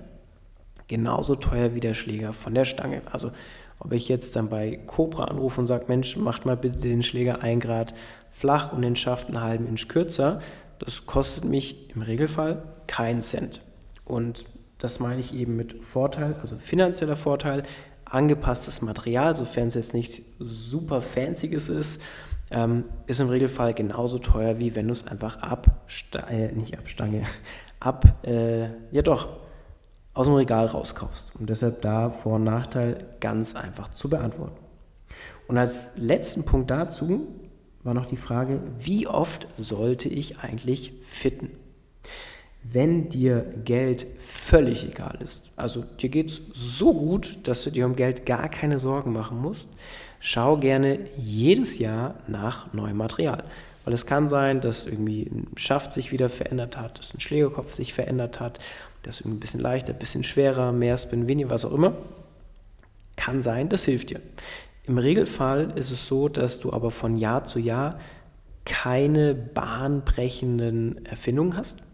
genauso 0.87 1.35
teuer 1.35 1.75
wie 1.75 1.79
der 1.79 1.93
Schläger 1.93 2.33
von 2.33 2.53
der 2.53 2.65
Stange. 2.65 3.01
Also 3.11 3.31
ob 3.79 3.93
ich 3.93 4.07
jetzt 4.07 4.35
dann 4.35 4.49
bei 4.49 4.79
Cobra 4.87 5.25
anrufe 5.25 5.61
und 5.61 5.67
sage, 5.67 5.85
Mensch, 5.87 6.17
macht 6.17 6.45
mal 6.45 6.57
bitte 6.57 6.79
den 6.79 7.03
Schläger 7.03 7.41
ein 7.41 7.59
Grad 7.59 7.93
flach 8.29 8.73
und 8.73 8.81
den 8.81 8.95
Schaft 8.95 9.27
einen 9.27 9.41
halben 9.41 9.67
Inch 9.67 9.87
kürzer, 9.87 10.41
das 10.79 11.05
kostet 11.05 11.45
mich 11.45 11.89
im 11.95 12.01
Regelfall 12.01 12.63
keinen 12.87 13.21
Cent. 13.21 13.61
Und 14.07 14.45
das 14.77 14.99
meine 14.99 15.19
ich 15.19 15.33
eben 15.33 15.55
mit 15.55 15.83
Vorteil, 15.83 16.35
also 16.41 16.55
finanzieller 16.57 17.15
Vorteil, 17.15 17.63
angepasstes 18.05 18.81
Material, 18.81 19.35
sofern 19.35 19.67
es 19.67 19.75
jetzt 19.75 19.93
nicht 19.93 20.21
super 20.39 21.01
fancyes 21.01 21.69
ist, 21.69 22.01
ähm, 22.49 22.85
ist 23.07 23.19
im 23.19 23.27
Regelfall 23.27 23.73
genauso 23.73 24.19
teuer, 24.19 24.59
wie 24.59 24.75
wenn 24.75 24.87
du 24.87 24.93
es 24.93 25.05
einfach 25.05 25.41
ab, 25.41 25.87
äh, 26.29 26.53
nicht 26.53 26.77
abstange, 26.77 27.23
ab, 27.79 28.25
äh, 28.25 28.67
ja 28.91 29.01
doch, 29.01 29.27
aus 30.13 30.27
dem 30.27 30.35
Regal 30.35 30.65
rauskaufst. 30.65 31.35
Und 31.35 31.49
deshalb 31.49 31.81
da 31.81 32.09
Vor- 32.09 32.35
und 32.35 32.45
Nachteil 32.45 33.05
ganz 33.19 33.55
einfach 33.55 33.89
zu 33.89 34.09
beantworten. 34.09 34.63
Und 35.47 35.57
als 35.57 35.91
letzten 35.97 36.45
Punkt 36.45 36.71
dazu 36.71 37.27
war 37.83 37.93
noch 37.93 38.05
die 38.05 38.17
Frage, 38.17 38.61
wie 38.79 39.07
oft 39.07 39.47
sollte 39.57 40.09
ich 40.09 40.39
eigentlich 40.39 40.93
fitten? 41.01 41.51
Wenn 42.69 43.07
dir 43.07 43.45
Geld 43.63 44.05
völlig 44.17 44.85
egal 44.85 45.19
ist, 45.23 45.51
also 45.55 45.85
dir 46.01 46.09
geht 46.09 46.31
es 46.31 46.41
so 46.53 46.93
gut, 46.93 47.47
dass 47.47 47.63
du 47.63 47.69
dir 47.69 47.85
um 47.85 47.95
Geld 47.95 48.25
gar 48.25 48.49
keine 48.49 48.77
Sorgen 48.77 49.13
machen 49.13 49.39
musst, 49.39 49.69
schau 50.19 50.57
gerne 50.57 50.99
jedes 51.17 51.79
Jahr 51.79 52.15
nach 52.27 52.73
neuem 52.73 52.97
Material. 52.97 53.45
Weil 53.85 53.93
es 53.93 54.05
kann 54.05 54.27
sein, 54.27 54.59
dass 54.59 54.85
irgendwie 54.85 55.29
ein 55.31 55.47
Schaft 55.55 55.93
sich 55.93 56.11
wieder 56.11 56.27
verändert 56.27 56.75
hat, 56.75 56.99
dass 56.99 57.13
ein 57.13 57.21
Schlägerkopf 57.21 57.71
sich 57.73 57.93
verändert 57.93 58.41
hat, 58.41 58.59
dass 59.03 59.21
irgendwie 59.21 59.37
ein 59.37 59.39
bisschen 59.39 59.61
leichter, 59.61 59.93
ein 59.93 59.99
bisschen 59.99 60.25
schwerer, 60.25 60.73
mehr 60.73 60.97
Spin, 60.97 61.29
weniger, 61.29 61.51
was 61.51 61.63
auch 61.63 61.73
immer. 61.73 61.93
Kann 63.15 63.41
sein, 63.41 63.69
das 63.69 63.85
hilft 63.85 64.09
dir. 64.09 64.19
Im 64.83 64.97
Regelfall 64.97 65.71
ist 65.75 65.91
es 65.91 66.05
so, 66.05 66.27
dass 66.27 66.59
du 66.59 66.73
aber 66.73 66.91
von 66.91 67.17
Jahr 67.17 67.45
zu 67.45 67.59
Jahr 67.59 67.97
keine 68.65 69.33
bahnbrechenden 69.33 71.05
Erfindungen 71.05 71.55
hast, 71.55 71.86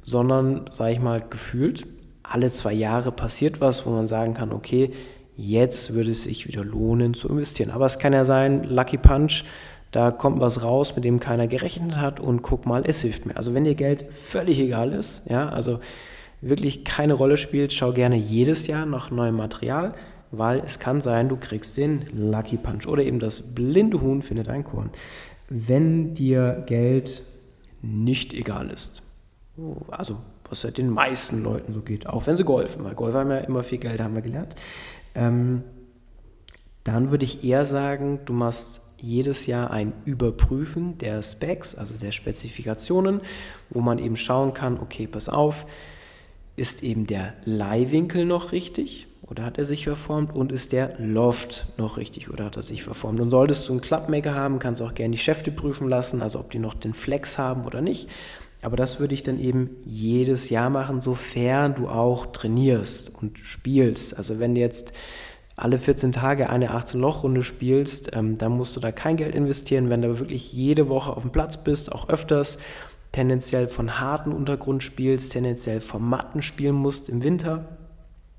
sondern, 0.00 0.64
sage 0.70 0.92
ich 0.92 1.00
mal, 1.00 1.20
gefühlt 1.28 1.86
alle 2.22 2.50
zwei 2.50 2.72
Jahre 2.72 3.12
passiert 3.12 3.60
was, 3.60 3.84
wo 3.86 3.90
man 3.90 4.06
sagen 4.06 4.34
kann, 4.34 4.52
okay, 4.52 4.92
jetzt 5.36 5.94
würde 5.94 6.10
es 6.10 6.24
sich 6.24 6.46
wieder 6.46 6.64
lohnen 6.64 7.14
zu 7.14 7.28
investieren. 7.28 7.70
Aber 7.70 7.86
es 7.86 7.98
kann 7.98 8.12
ja 8.12 8.24
sein, 8.24 8.64
Lucky 8.64 8.98
Punch, 8.98 9.44
da 9.90 10.10
kommt 10.10 10.40
was 10.40 10.62
raus, 10.62 10.94
mit 10.96 11.04
dem 11.04 11.20
keiner 11.20 11.46
gerechnet 11.46 11.98
hat 11.98 12.20
und 12.20 12.42
guck 12.42 12.64
mal, 12.64 12.82
es 12.86 13.02
hilft 13.02 13.26
mir. 13.26 13.36
Also 13.36 13.54
wenn 13.54 13.64
dir 13.64 13.74
Geld 13.74 14.12
völlig 14.12 14.58
egal 14.58 14.92
ist, 14.92 15.22
ja, 15.28 15.48
also 15.48 15.80
wirklich 16.40 16.84
keine 16.84 17.12
Rolle 17.12 17.36
spielt, 17.36 17.72
schau 17.72 17.92
gerne 17.92 18.16
jedes 18.16 18.66
Jahr 18.66 18.86
nach 18.86 19.10
neuem 19.10 19.36
Material, 19.36 19.94
weil 20.30 20.60
es 20.60 20.78
kann 20.78 21.00
sein, 21.00 21.28
du 21.28 21.36
kriegst 21.36 21.76
den 21.76 22.06
Lucky 22.12 22.56
Punch 22.56 22.86
oder 22.86 23.02
eben 23.02 23.18
das 23.18 23.54
blinde 23.54 24.00
Huhn 24.00 24.22
findet 24.22 24.48
ein 24.48 24.64
Korn. 24.64 24.90
Wenn 25.48 26.14
dir 26.14 26.64
Geld 26.66 27.22
nicht 27.82 28.32
egal 28.32 28.70
ist, 28.70 29.02
also 29.88 30.18
was 30.48 30.64
halt 30.64 30.78
den 30.78 30.90
meisten 30.90 31.42
Leuten 31.42 31.72
so 31.72 31.82
geht, 31.82 32.06
auch 32.06 32.26
wenn 32.26 32.36
sie 32.36 32.44
golfen, 32.44 32.84
weil 32.84 32.94
Golfer 32.94 33.20
haben 33.20 33.30
ja 33.30 33.38
immer 33.38 33.62
viel 33.62 33.78
Geld, 33.78 34.00
haben 34.00 34.14
wir 34.14 34.22
gelernt, 34.22 34.54
ähm, 35.14 35.62
dann 36.84 37.10
würde 37.10 37.24
ich 37.24 37.44
eher 37.44 37.64
sagen, 37.64 38.20
du 38.24 38.32
machst 38.32 38.80
jedes 38.98 39.46
Jahr 39.46 39.70
ein 39.70 39.92
Überprüfen 40.04 40.96
der 40.98 41.22
Specs, 41.22 41.74
also 41.74 41.96
der 41.96 42.12
Spezifikationen, 42.12 43.20
wo 43.70 43.80
man 43.80 43.98
eben 43.98 44.16
schauen 44.16 44.54
kann, 44.54 44.78
okay, 44.78 45.06
pass 45.06 45.28
auf, 45.28 45.66
ist 46.56 46.82
eben 46.82 47.06
der 47.06 47.34
Leihwinkel 47.44 48.24
noch 48.24 48.52
richtig 48.52 49.08
oder 49.22 49.44
hat 49.44 49.58
er 49.58 49.64
sich 49.64 49.84
verformt 49.84 50.34
und 50.34 50.52
ist 50.52 50.72
der 50.72 50.94
Loft 50.98 51.66
noch 51.78 51.96
richtig 51.96 52.30
oder 52.30 52.44
hat 52.44 52.56
er 52.56 52.62
sich 52.62 52.82
verformt. 52.82 53.18
Und 53.18 53.30
solltest 53.30 53.68
du 53.68 53.72
einen 53.72 53.80
Klappmaker 53.80 54.34
haben, 54.34 54.58
kannst 54.58 54.80
du 54.80 54.84
auch 54.84 54.94
gerne 54.94 55.12
die 55.12 55.22
Schäfte 55.22 55.50
prüfen 55.50 55.88
lassen, 55.88 56.22
also 56.22 56.38
ob 56.38 56.50
die 56.50 56.58
noch 56.58 56.74
den 56.74 56.94
Flex 56.94 57.38
haben 57.38 57.64
oder 57.64 57.80
nicht. 57.80 58.08
Aber 58.62 58.76
das 58.76 59.00
würde 59.00 59.12
ich 59.12 59.24
dann 59.24 59.40
eben 59.40 59.70
jedes 59.84 60.48
Jahr 60.48 60.70
machen, 60.70 61.00
sofern 61.00 61.74
du 61.74 61.88
auch 61.88 62.26
trainierst 62.26 63.12
und 63.14 63.38
spielst. 63.38 64.16
Also 64.16 64.38
wenn 64.38 64.54
du 64.54 64.60
jetzt 64.60 64.92
alle 65.56 65.78
14 65.78 66.12
Tage 66.12 66.48
eine 66.48 66.70
18-Loch-Runde 66.70 67.42
spielst, 67.42 68.14
ähm, 68.14 68.38
dann 68.38 68.52
musst 68.52 68.74
du 68.76 68.80
da 68.80 68.92
kein 68.92 69.16
Geld 69.16 69.34
investieren. 69.34 69.90
Wenn 69.90 70.02
du 70.02 70.18
wirklich 70.18 70.52
jede 70.52 70.88
Woche 70.88 71.12
auf 71.14 71.22
dem 71.22 71.32
Platz 71.32 71.56
bist, 71.56 71.92
auch 71.92 72.08
öfters, 72.08 72.58
tendenziell 73.10 73.68
von 73.68 74.00
harten 74.00 74.32
Untergrund 74.32 74.82
spielst, 74.82 75.32
tendenziell 75.32 75.80
vom 75.80 76.08
Matten 76.08 76.40
spielen 76.40 76.74
musst 76.74 77.08
im 77.08 77.22
Winter, 77.22 77.76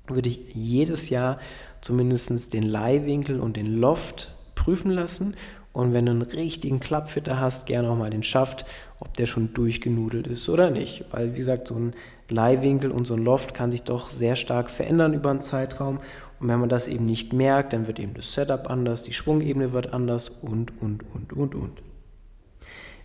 würde 0.08 0.28
ich 0.28 0.54
jedes 0.54 1.10
Jahr 1.10 1.38
zumindest 1.80 2.52
den 2.52 2.64
Leihwinkel 2.64 3.40
und 3.40 3.56
den 3.56 3.66
Loft 3.66 4.34
prüfen 4.54 4.90
lassen. 4.90 5.34
Und 5.74 5.92
wenn 5.92 6.06
du 6.06 6.12
einen 6.12 6.22
richtigen 6.22 6.78
Klappfitter 6.78 7.40
hast, 7.40 7.66
gerne 7.66 7.90
auch 7.90 7.96
mal 7.96 8.08
den 8.08 8.22
Schaft, 8.22 8.64
ob 9.00 9.12
der 9.14 9.26
schon 9.26 9.52
durchgenudelt 9.54 10.28
ist 10.28 10.48
oder 10.48 10.70
nicht. 10.70 11.04
Weil, 11.10 11.32
wie 11.32 11.38
gesagt, 11.38 11.66
so 11.66 11.74
ein 11.74 11.94
Leihwinkel 12.30 12.92
und 12.92 13.06
so 13.08 13.14
ein 13.14 13.24
Loft 13.24 13.54
kann 13.54 13.72
sich 13.72 13.82
doch 13.82 14.08
sehr 14.08 14.36
stark 14.36 14.70
verändern 14.70 15.14
über 15.14 15.30
einen 15.30 15.40
Zeitraum. 15.40 15.98
Und 16.38 16.48
wenn 16.48 16.60
man 16.60 16.68
das 16.68 16.86
eben 16.86 17.04
nicht 17.04 17.32
merkt, 17.32 17.72
dann 17.72 17.88
wird 17.88 17.98
eben 17.98 18.14
das 18.14 18.32
Setup 18.32 18.70
anders, 18.70 19.02
die 19.02 19.12
Schwungebene 19.12 19.72
wird 19.72 19.92
anders 19.92 20.28
und, 20.28 20.80
und, 20.80 21.04
und, 21.12 21.32
und, 21.32 21.56
und. 21.56 21.82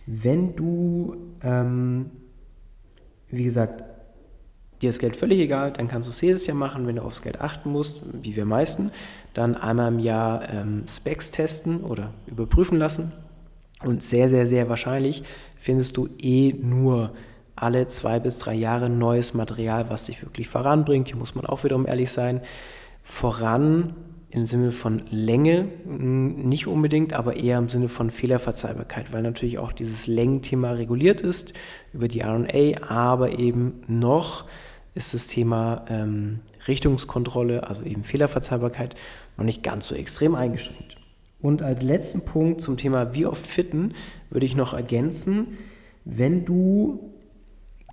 Wenn 0.06 0.54
du, 0.54 1.16
ähm, 1.42 2.12
wie 3.30 3.44
gesagt, 3.44 3.82
dir 4.80 4.88
ist 4.88 4.98
Geld 4.98 5.16
völlig 5.16 5.40
egal, 5.40 5.72
dann 5.72 5.88
kannst 5.88 6.08
du 6.08 6.10
es 6.10 6.20
jedes 6.20 6.46
Jahr 6.46 6.56
machen. 6.56 6.86
Wenn 6.86 6.96
du 6.96 7.02
aufs 7.02 7.22
Geld 7.22 7.40
achten 7.40 7.70
musst, 7.70 8.02
wie 8.22 8.36
wir 8.36 8.44
meisten, 8.44 8.90
dann 9.34 9.56
einmal 9.56 9.92
im 9.92 9.98
Jahr 9.98 10.48
ähm, 10.48 10.84
Specs 10.88 11.30
testen 11.30 11.82
oder 11.82 12.12
überprüfen 12.26 12.78
lassen. 12.78 13.12
Und 13.84 14.02
sehr, 14.02 14.28
sehr, 14.28 14.46
sehr 14.46 14.68
wahrscheinlich 14.68 15.22
findest 15.56 15.96
du 15.96 16.08
eh 16.18 16.52
nur 16.52 17.12
alle 17.56 17.86
zwei 17.86 18.18
bis 18.18 18.38
drei 18.38 18.54
Jahre 18.54 18.88
neues 18.88 19.34
Material, 19.34 19.90
was 19.90 20.06
dich 20.06 20.22
wirklich 20.22 20.48
voranbringt. 20.48 21.08
Hier 21.08 21.16
muss 21.16 21.34
man 21.34 21.46
auch 21.46 21.64
wiederum 21.64 21.86
ehrlich 21.86 22.10
sein. 22.10 22.40
Voran 23.02 23.94
im 24.30 24.44
Sinne 24.44 24.70
von 24.70 25.02
Länge 25.10 25.64
nicht 25.84 26.66
unbedingt, 26.66 27.12
aber 27.12 27.36
eher 27.36 27.58
im 27.58 27.68
Sinne 27.68 27.88
von 27.88 28.10
Fehlerverzeihbarkeit, 28.10 29.12
weil 29.12 29.22
natürlich 29.22 29.58
auch 29.58 29.72
dieses 29.72 30.06
Längenthema 30.06 30.72
reguliert 30.72 31.20
ist 31.20 31.52
über 31.92 32.06
die 32.06 32.20
RNA, 32.20 32.88
aber 32.88 33.38
eben 33.38 33.82
noch 33.88 34.44
ist 34.94 35.14
das 35.14 35.26
Thema 35.26 35.84
ähm, 35.88 36.40
Richtungskontrolle, 36.66 37.66
also 37.66 37.84
eben 37.84 38.04
Fehlerverzeihbarkeit, 38.04 38.94
noch 39.36 39.44
nicht 39.44 39.62
ganz 39.62 39.88
so 39.88 39.94
extrem 39.94 40.34
eingeschränkt. 40.34 40.96
Und 41.40 41.62
als 41.62 41.82
letzten 41.82 42.24
Punkt 42.24 42.60
zum 42.60 42.76
Thema 42.76 43.14
wie 43.14 43.26
oft 43.26 43.46
fitten 43.46 43.94
würde 44.28 44.46
ich 44.46 44.56
noch 44.56 44.74
ergänzen, 44.74 45.58
wenn 46.04 46.44
du 46.44 47.12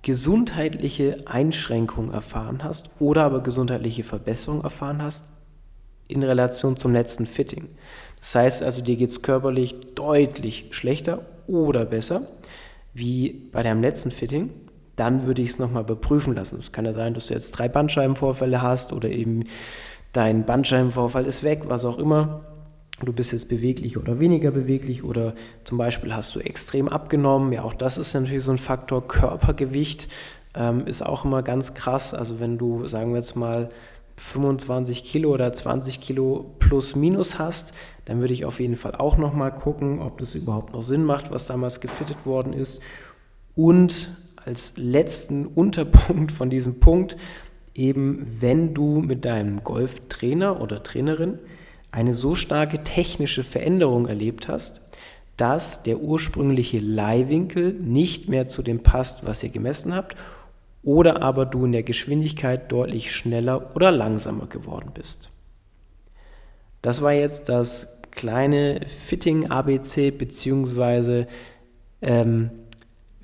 gesundheitliche 0.02 1.24
Einschränkungen 1.26 2.12
erfahren 2.12 2.62
hast 2.62 2.90
oder 2.98 3.24
aber 3.24 3.42
gesundheitliche 3.42 4.04
Verbesserungen 4.04 4.62
erfahren 4.62 5.02
hast, 5.02 5.32
in 6.08 6.22
Relation 6.22 6.76
zum 6.76 6.92
letzten 6.92 7.26
Fitting. 7.26 7.68
Das 8.18 8.34
heißt 8.34 8.62
also, 8.62 8.82
dir 8.82 8.96
geht 8.96 9.10
es 9.10 9.22
körperlich 9.22 9.76
deutlich 9.94 10.68
schlechter 10.70 11.26
oder 11.46 11.84
besser 11.84 12.26
wie 12.94 13.48
bei 13.52 13.62
deinem 13.62 13.82
letzten 13.82 14.10
Fitting, 14.10 14.50
dann 14.98 15.26
würde 15.26 15.42
ich 15.42 15.50
es 15.50 15.58
nochmal 15.58 15.82
überprüfen 15.82 16.34
lassen. 16.34 16.58
Es 16.58 16.72
kann 16.72 16.84
ja 16.84 16.92
sein, 16.92 17.14
dass 17.14 17.28
du 17.28 17.34
jetzt 17.34 17.52
drei 17.52 17.68
Bandscheibenvorfälle 17.68 18.62
hast 18.62 18.92
oder 18.92 19.08
eben 19.08 19.44
dein 20.12 20.44
Bandscheibenvorfall 20.44 21.24
ist 21.26 21.42
weg, 21.42 21.62
was 21.66 21.84
auch 21.84 21.98
immer. 21.98 22.44
Du 23.04 23.12
bist 23.12 23.32
jetzt 23.32 23.48
beweglich 23.48 23.96
oder 23.96 24.18
weniger 24.18 24.50
beweglich 24.50 25.04
oder 25.04 25.34
zum 25.62 25.78
Beispiel 25.78 26.14
hast 26.14 26.34
du 26.34 26.40
extrem 26.40 26.88
abgenommen. 26.88 27.52
Ja, 27.52 27.62
auch 27.62 27.74
das 27.74 27.96
ist 27.96 28.12
natürlich 28.14 28.42
so 28.42 28.50
ein 28.50 28.58
Faktor. 28.58 29.06
Körpergewicht 29.06 30.08
ähm, 30.54 30.84
ist 30.86 31.02
auch 31.02 31.24
immer 31.24 31.42
ganz 31.42 31.74
krass. 31.74 32.12
Also 32.12 32.40
wenn 32.40 32.58
du, 32.58 32.86
sagen 32.88 33.12
wir 33.12 33.20
jetzt 33.20 33.36
mal, 33.36 33.68
25 34.16 35.04
Kilo 35.04 35.30
oder 35.30 35.52
20 35.52 36.00
Kilo 36.00 36.56
plus 36.58 36.96
minus 36.96 37.38
hast, 37.38 37.72
dann 38.04 38.20
würde 38.20 38.34
ich 38.34 38.44
auf 38.44 38.58
jeden 38.58 38.74
Fall 38.74 38.96
auch 38.96 39.16
nochmal 39.16 39.54
gucken, 39.54 40.00
ob 40.00 40.18
das 40.18 40.34
überhaupt 40.34 40.72
noch 40.72 40.82
Sinn 40.82 41.04
macht, 41.04 41.32
was 41.32 41.46
damals 41.46 41.80
gefittet 41.80 42.26
worden 42.26 42.52
ist. 42.52 42.82
Und 43.54 44.10
als 44.48 44.72
letzten 44.76 45.46
Unterpunkt 45.46 46.32
von 46.32 46.48
diesem 46.48 46.80
Punkt, 46.80 47.18
eben 47.74 48.26
wenn 48.40 48.72
du 48.72 49.02
mit 49.02 49.26
deinem 49.26 49.62
Golftrainer 49.62 50.62
oder 50.62 50.82
Trainerin 50.82 51.38
eine 51.90 52.14
so 52.14 52.34
starke 52.34 52.82
technische 52.82 53.44
Veränderung 53.44 54.06
erlebt 54.06 54.48
hast, 54.48 54.80
dass 55.36 55.82
der 55.82 56.00
ursprüngliche 56.00 56.78
Leihwinkel 56.78 57.74
nicht 57.74 58.30
mehr 58.30 58.48
zu 58.48 58.62
dem 58.62 58.82
passt, 58.82 59.26
was 59.26 59.42
ihr 59.42 59.50
gemessen 59.50 59.94
habt 59.94 60.16
oder 60.82 61.20
aber 61.20 61.44
du 61.44 61.66
in 61.66 61.72
der 61.72 61.82
Geschwindigkeit 61.82 62.72
deutlich 62.72 63.14
schneller 63.14 63.76
oder 63.76 63.92
langsamer 63.92 64.46
geworden 64.46 64.92
bist. 64.94 65.28
Das 66.80 67.02
war 67.02 67.12
jetzt 67.12 67.50
das 67.50 68.00
kleine 68.12 68.80
Fitting 68.86 69.50
ABC 69.50 70.10
beziehungsweise 70.10 71.26
ähm, 72.00 72.50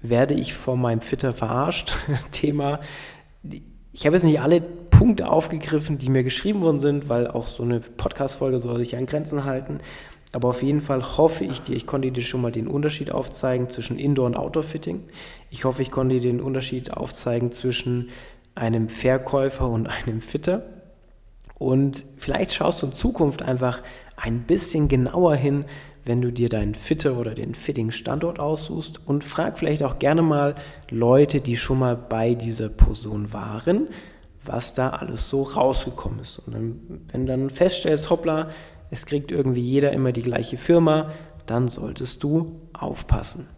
werde 0.08 0.34
ich 0.34 0.54
von 0.54 0.80
meinem 0.80 1.00
Fitter 1.00 1.32
verarscht 1.32 1.94
Thema. 2.30 2.80
Ich 3.92 4.06
habe 4.06 4.16
jetzt 4.16 4.24
nicht 4.24 4.40
alle 4.40 4.60
Punkte 4.60 5.28
aufgegriffen, 5.28 5.98
die 5.98 6.10
mir 6.10 6.22
geschrieben 6.22 6.60
worden 6.60 6.80
sind, 6.80 7.08
weil 7.08 7.26
auch 7.26 7.48
so 7.48 7.62
eine 7.62 7.80
Podcast-Folge 7.80 8.58
soll 8.58 8.78
sich 8.78 8.96
an 8.96 9.06
Grenzen 9.06 9.44
halten. 9.44 9.78
Aber 10.32 10.48
auf 10.48 10.62
jeden 10.62 10.80
Fall 10.80 11.02
hoffe 11.16 11.44
ich 11.44 11.62
dir, 11.62 11.76
ich 11.76 11.86
konnte 11.86 12.10
dir 12.10 12.22
schon 12.22 12.42
mal 12.42 12.52
den 12.52 12.66
Unterschied 12.66 13.12
aufzeigen 13.12 13.68
zwischen 13.70 13.98
Indoor- 13.98 14.26
und 14.26 14.36
Outdoor-Fitting. 14.36 15.04
Ich 15.50 15.64
hoffe, 15.64 15.82
ich 15.82 15.90
konnte 15.90 16.16
dir 16.16 16.32
den 16.32 16.40
Unterschied 16.40 16.92
aufzeigen 16.92 17.52
zwischen 17.52 18.10
einem 18.54 18.88
Verkäufer 18.88 19.68
und 19.68 19.86
einem 19.86 20.20
Fitter. 20.20 20.64
Und 21.58 22.04
vielleicht 22.16 22.52
schaust 22.52 22.82
du 22.82 22.86
in 22.86 22.92
Zukunft 22.92 23.42
einfach 23.42 23.80
ein 24.16 24.42
bisschen 24.42 24.88
genauer 24.88 25.36
hin, 25.36 25.64
wenn 26.04 26.20
du 26.20 26.32
dir 26.32 26.48
deinen 26.48 26.74
Fitter 26.74 27.16
oder 27.18 27.34
den 27.34 27.54
Fitting-Standort 27.54 28.38
aussuchst 28.38 29.00
und 29.06 29.24
frag 29.24 29.58
vielleicht 29.58 29.82
auch 29.82 29.98
gerne 29.98 30.22
mal 30.22 30.54
Leute, 30.90 31.40
die 31.40 31.56
schon 31.56 31.78
mal 31.78 31.96
bei 31.96 32.34
dieser 32.34 32.68
Person 32.68 33.32
waren, 33.32 33.88
was 34.44 34.74
da 34.74 34.90
alles 34.90 35.30
so 35.30 35.42
rausgekommen 35.42 36.20
ist. 36.20 36.38
Und 36.38 36.54
dann, 36.54 36.80
wenn 37.10 37.26
du 37.26 37.32
dann 37.32 37.50
feststellst, 37.50 38.10
hoppla, 38.10 38.48
es 38.90 39.06
kriegt 39.06 39.30
irgendwie 39.30 39.62
jeder 39.62 39.92
immer 39.92 40.12
die 40.12 40.22
gleiche 40.22 40.58
Firma, 40.58 41.10
dann 41.46 41.68
solltest 41.68 42.22
du 42.22 42.60
aufpassen. 42.72 43.48